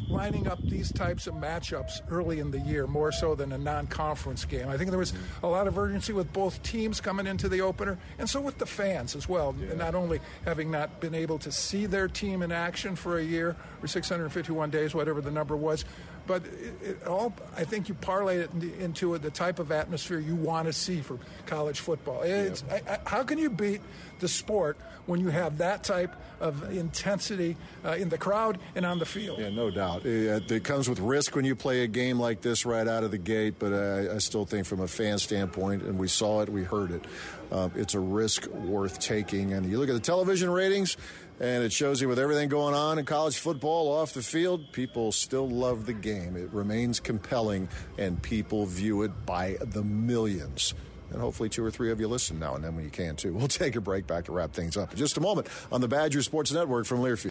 [0.09, 4.43] lining up these types of matchups early in the year more so than a non-conference
[4.45, 4.67] game.
[4.67, 7.99] I think there was a lot of urgency with both teams coming into the opener,
[8.17, 9.55] and so with the fans as well.
[9.59, 9.75] Yeah.
[9.75, 13.55] Not only having not been able to see their team in action for a year
[13.81, 15.85] or 651 days, whatever the number was,
[16.25, 20.35] but it, it all I think you parlay it into the type of atmosphere you
[20.35, 22.25] want to see for college football.
[22.25, 22.53] Yeah.
[22.69, 23.81] I, I, how can you beat
[24.19, 28.99] the sport when you have that type of intensity uh, in the crowd and on
[28.99, 29.39] the field.
[29.39, 30.05] Yeah, no doubt.
[30.05, 33.11] It, it, comes with risk when you play a game like this right out of
[33.11, 36.49] the gate, but I, I still think from a fan standpoint, and we saw it,
[36.49, 37.05] we heard it,
[37.51, 39.53] uh, it's a risk worth taking.
[39.53, 40.95] And you look at the television ratings,
[41.39, 45.11] and it shows you with everything going on in college football off the field, people
[45.11, 46.35] still love the game.
[46.35, 47.67] It remains compelling,
[47.97, 50.73] and people view it by the millions
[51.11, 53.33] and hopefully two or three of you listen now and then when you can too.
[53.33, 55.87] We'll take a break back to wrap things up in just a moment on the
[55.87, 57.29] Badger Sports Network from Learfield.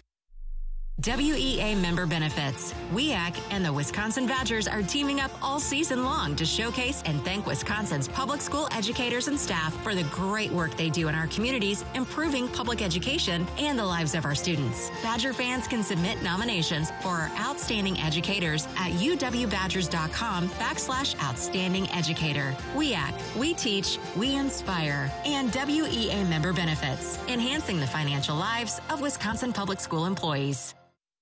[1.07, 2.73] WEA member benefits.
[2.93, 7.45] WEAC and the Wisconsin Badgers are teaming up all season long to showcase and thank
[7.45, 11.85] Wisconsin's public school educators and staff for the great work they do in our communities,
[11.95, 14.91] improving public education and the lives of our students.
[15.01, 22.53] Badger fans can submit nominations for our outstanding educators at uwbadgers.com backslash outstanding educator.
[22.75, 29.53] WEAC, we teach, we inspire, and WEA member benefits, enhancing the financial lives of Wisconsin
[29.53, 30.75] public school employees.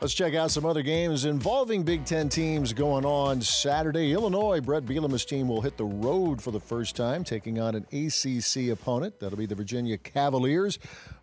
[0.00, 4.14] Let's check out some other games involving Big Ten teams going on Saturday.
[4.14, 7.84] Illinois, Bret Bielema's team will hit the road for the first time, taking on an
[7.92, 9.20] ACC opponent.
[9.20, 10.78] That'll be the Virginia Cavaliers.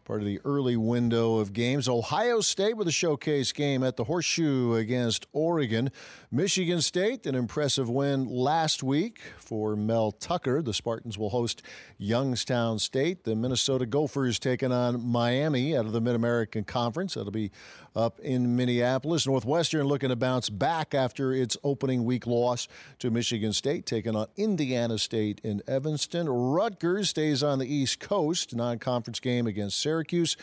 [0.05, 1.89] part of the early window of games.
[1.89, 5.91] Ohio State with a showcase game at the Horseshoe against Oregon.
[6.31, 10.61] Michigan State, an impressive win last week for Mel Tucker.
[10.61, 11.63] The Spartans will host
[11.97, 13.23] Youngstown State.
[13.23, 17.15] The Minnesota Gophers taking on Miami out of the Mid American Conference.
[17.15, 17.51] That'll be
[17.95, 19.25] up in Minneapolis.
[19.25, 22.67] Northwestern looking to bounce back after its opening week loss
[22.99, 26.29] to Michigan State, taking on Indiana State in Evanston.
[26.29, 30.37] Rutgers stays on the East Coast, non conference game against Syracuse.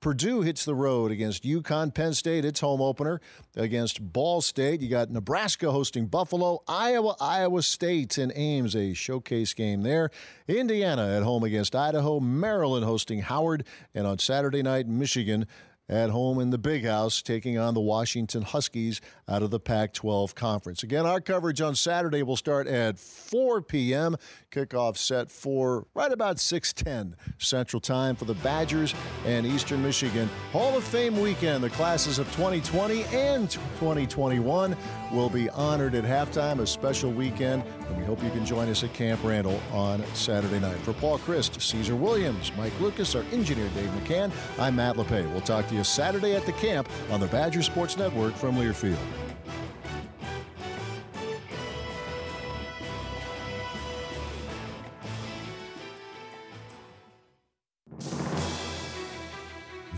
[0.00, 1.92] Purdue hits the road against UConn.
[1.92, 3.20] Penn State, its home opener
[3.54, 4.80] against Ball State.
[4.80, 6.62] You got Nebraska hosting Buffalo.
[6.66, 10.10] Iowa, Iowa State in Ames, a showcase game there.
[10.48, 12.18] Indiana at home against Idaho.
[12.18, 13.64] Maryland hosting Howard.
[13.94, 15.46] And on Saturday night, Michigan
[15.90, 19.92] at home in the big house, taking on the Washington Huskies out of the Pac
[19.92, 20.84] 12 conference.
[20.84, 24.16] Again, our coverage on Saturday will start at 4 p.m.
[24.52, 28.94] Kickoff set for right about 6:10 Central Time for the Badgers
[29.26, 31.64] and Eastern Michigan Hall of Fame weekend.
[31.64, 34.76] The classes of 2020 and 2021
[35.12, 36.60] will be honored at halftime.
[36.60, 40.60] A special weekend, and we hope you can join us at Camp Randall on Saturday
[40.60, 40.76] night.
[40.78, 45.28] For Paul Chryst, Caesar Williams, Mike Lucas, our engineer Dave McCann, I'm Matt Lepay.
[45.32, 49.29] We'll talk to you Saturday at the camp on the Badger Sports Network from Learfield.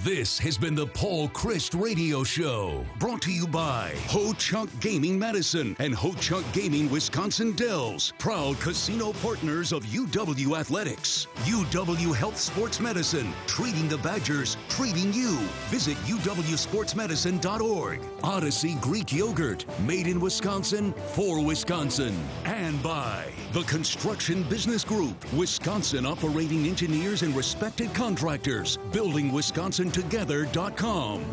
[0.04, 5.16] This has been the Paul Chryst Radio Show, brought to you by Ho Chunk Gaming
[5.16, 12.36] Madison and Ho Chunk Gaming Wisconsin Dells, proud casino partners of UW Athletics, UW Health
[12.36, 15.36] Sports Medicine, treating the Badgers, treating you.
[15.70, 18.00] Visit UWSportsMedicine.org.
[18.24, 26.06] Odyssey Greek Yogurt, made in Wisconsin for Wisconsin, and by the Construction Business Group, Wisconsin
[26.06, 31.24] operating engineers and respected contractors, building Wisconsin together.com.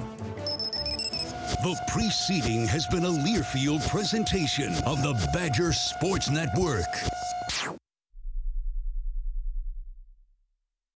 [1.64, 6.86] The preceding has been a Learfield presentation of the Badger Sports Network.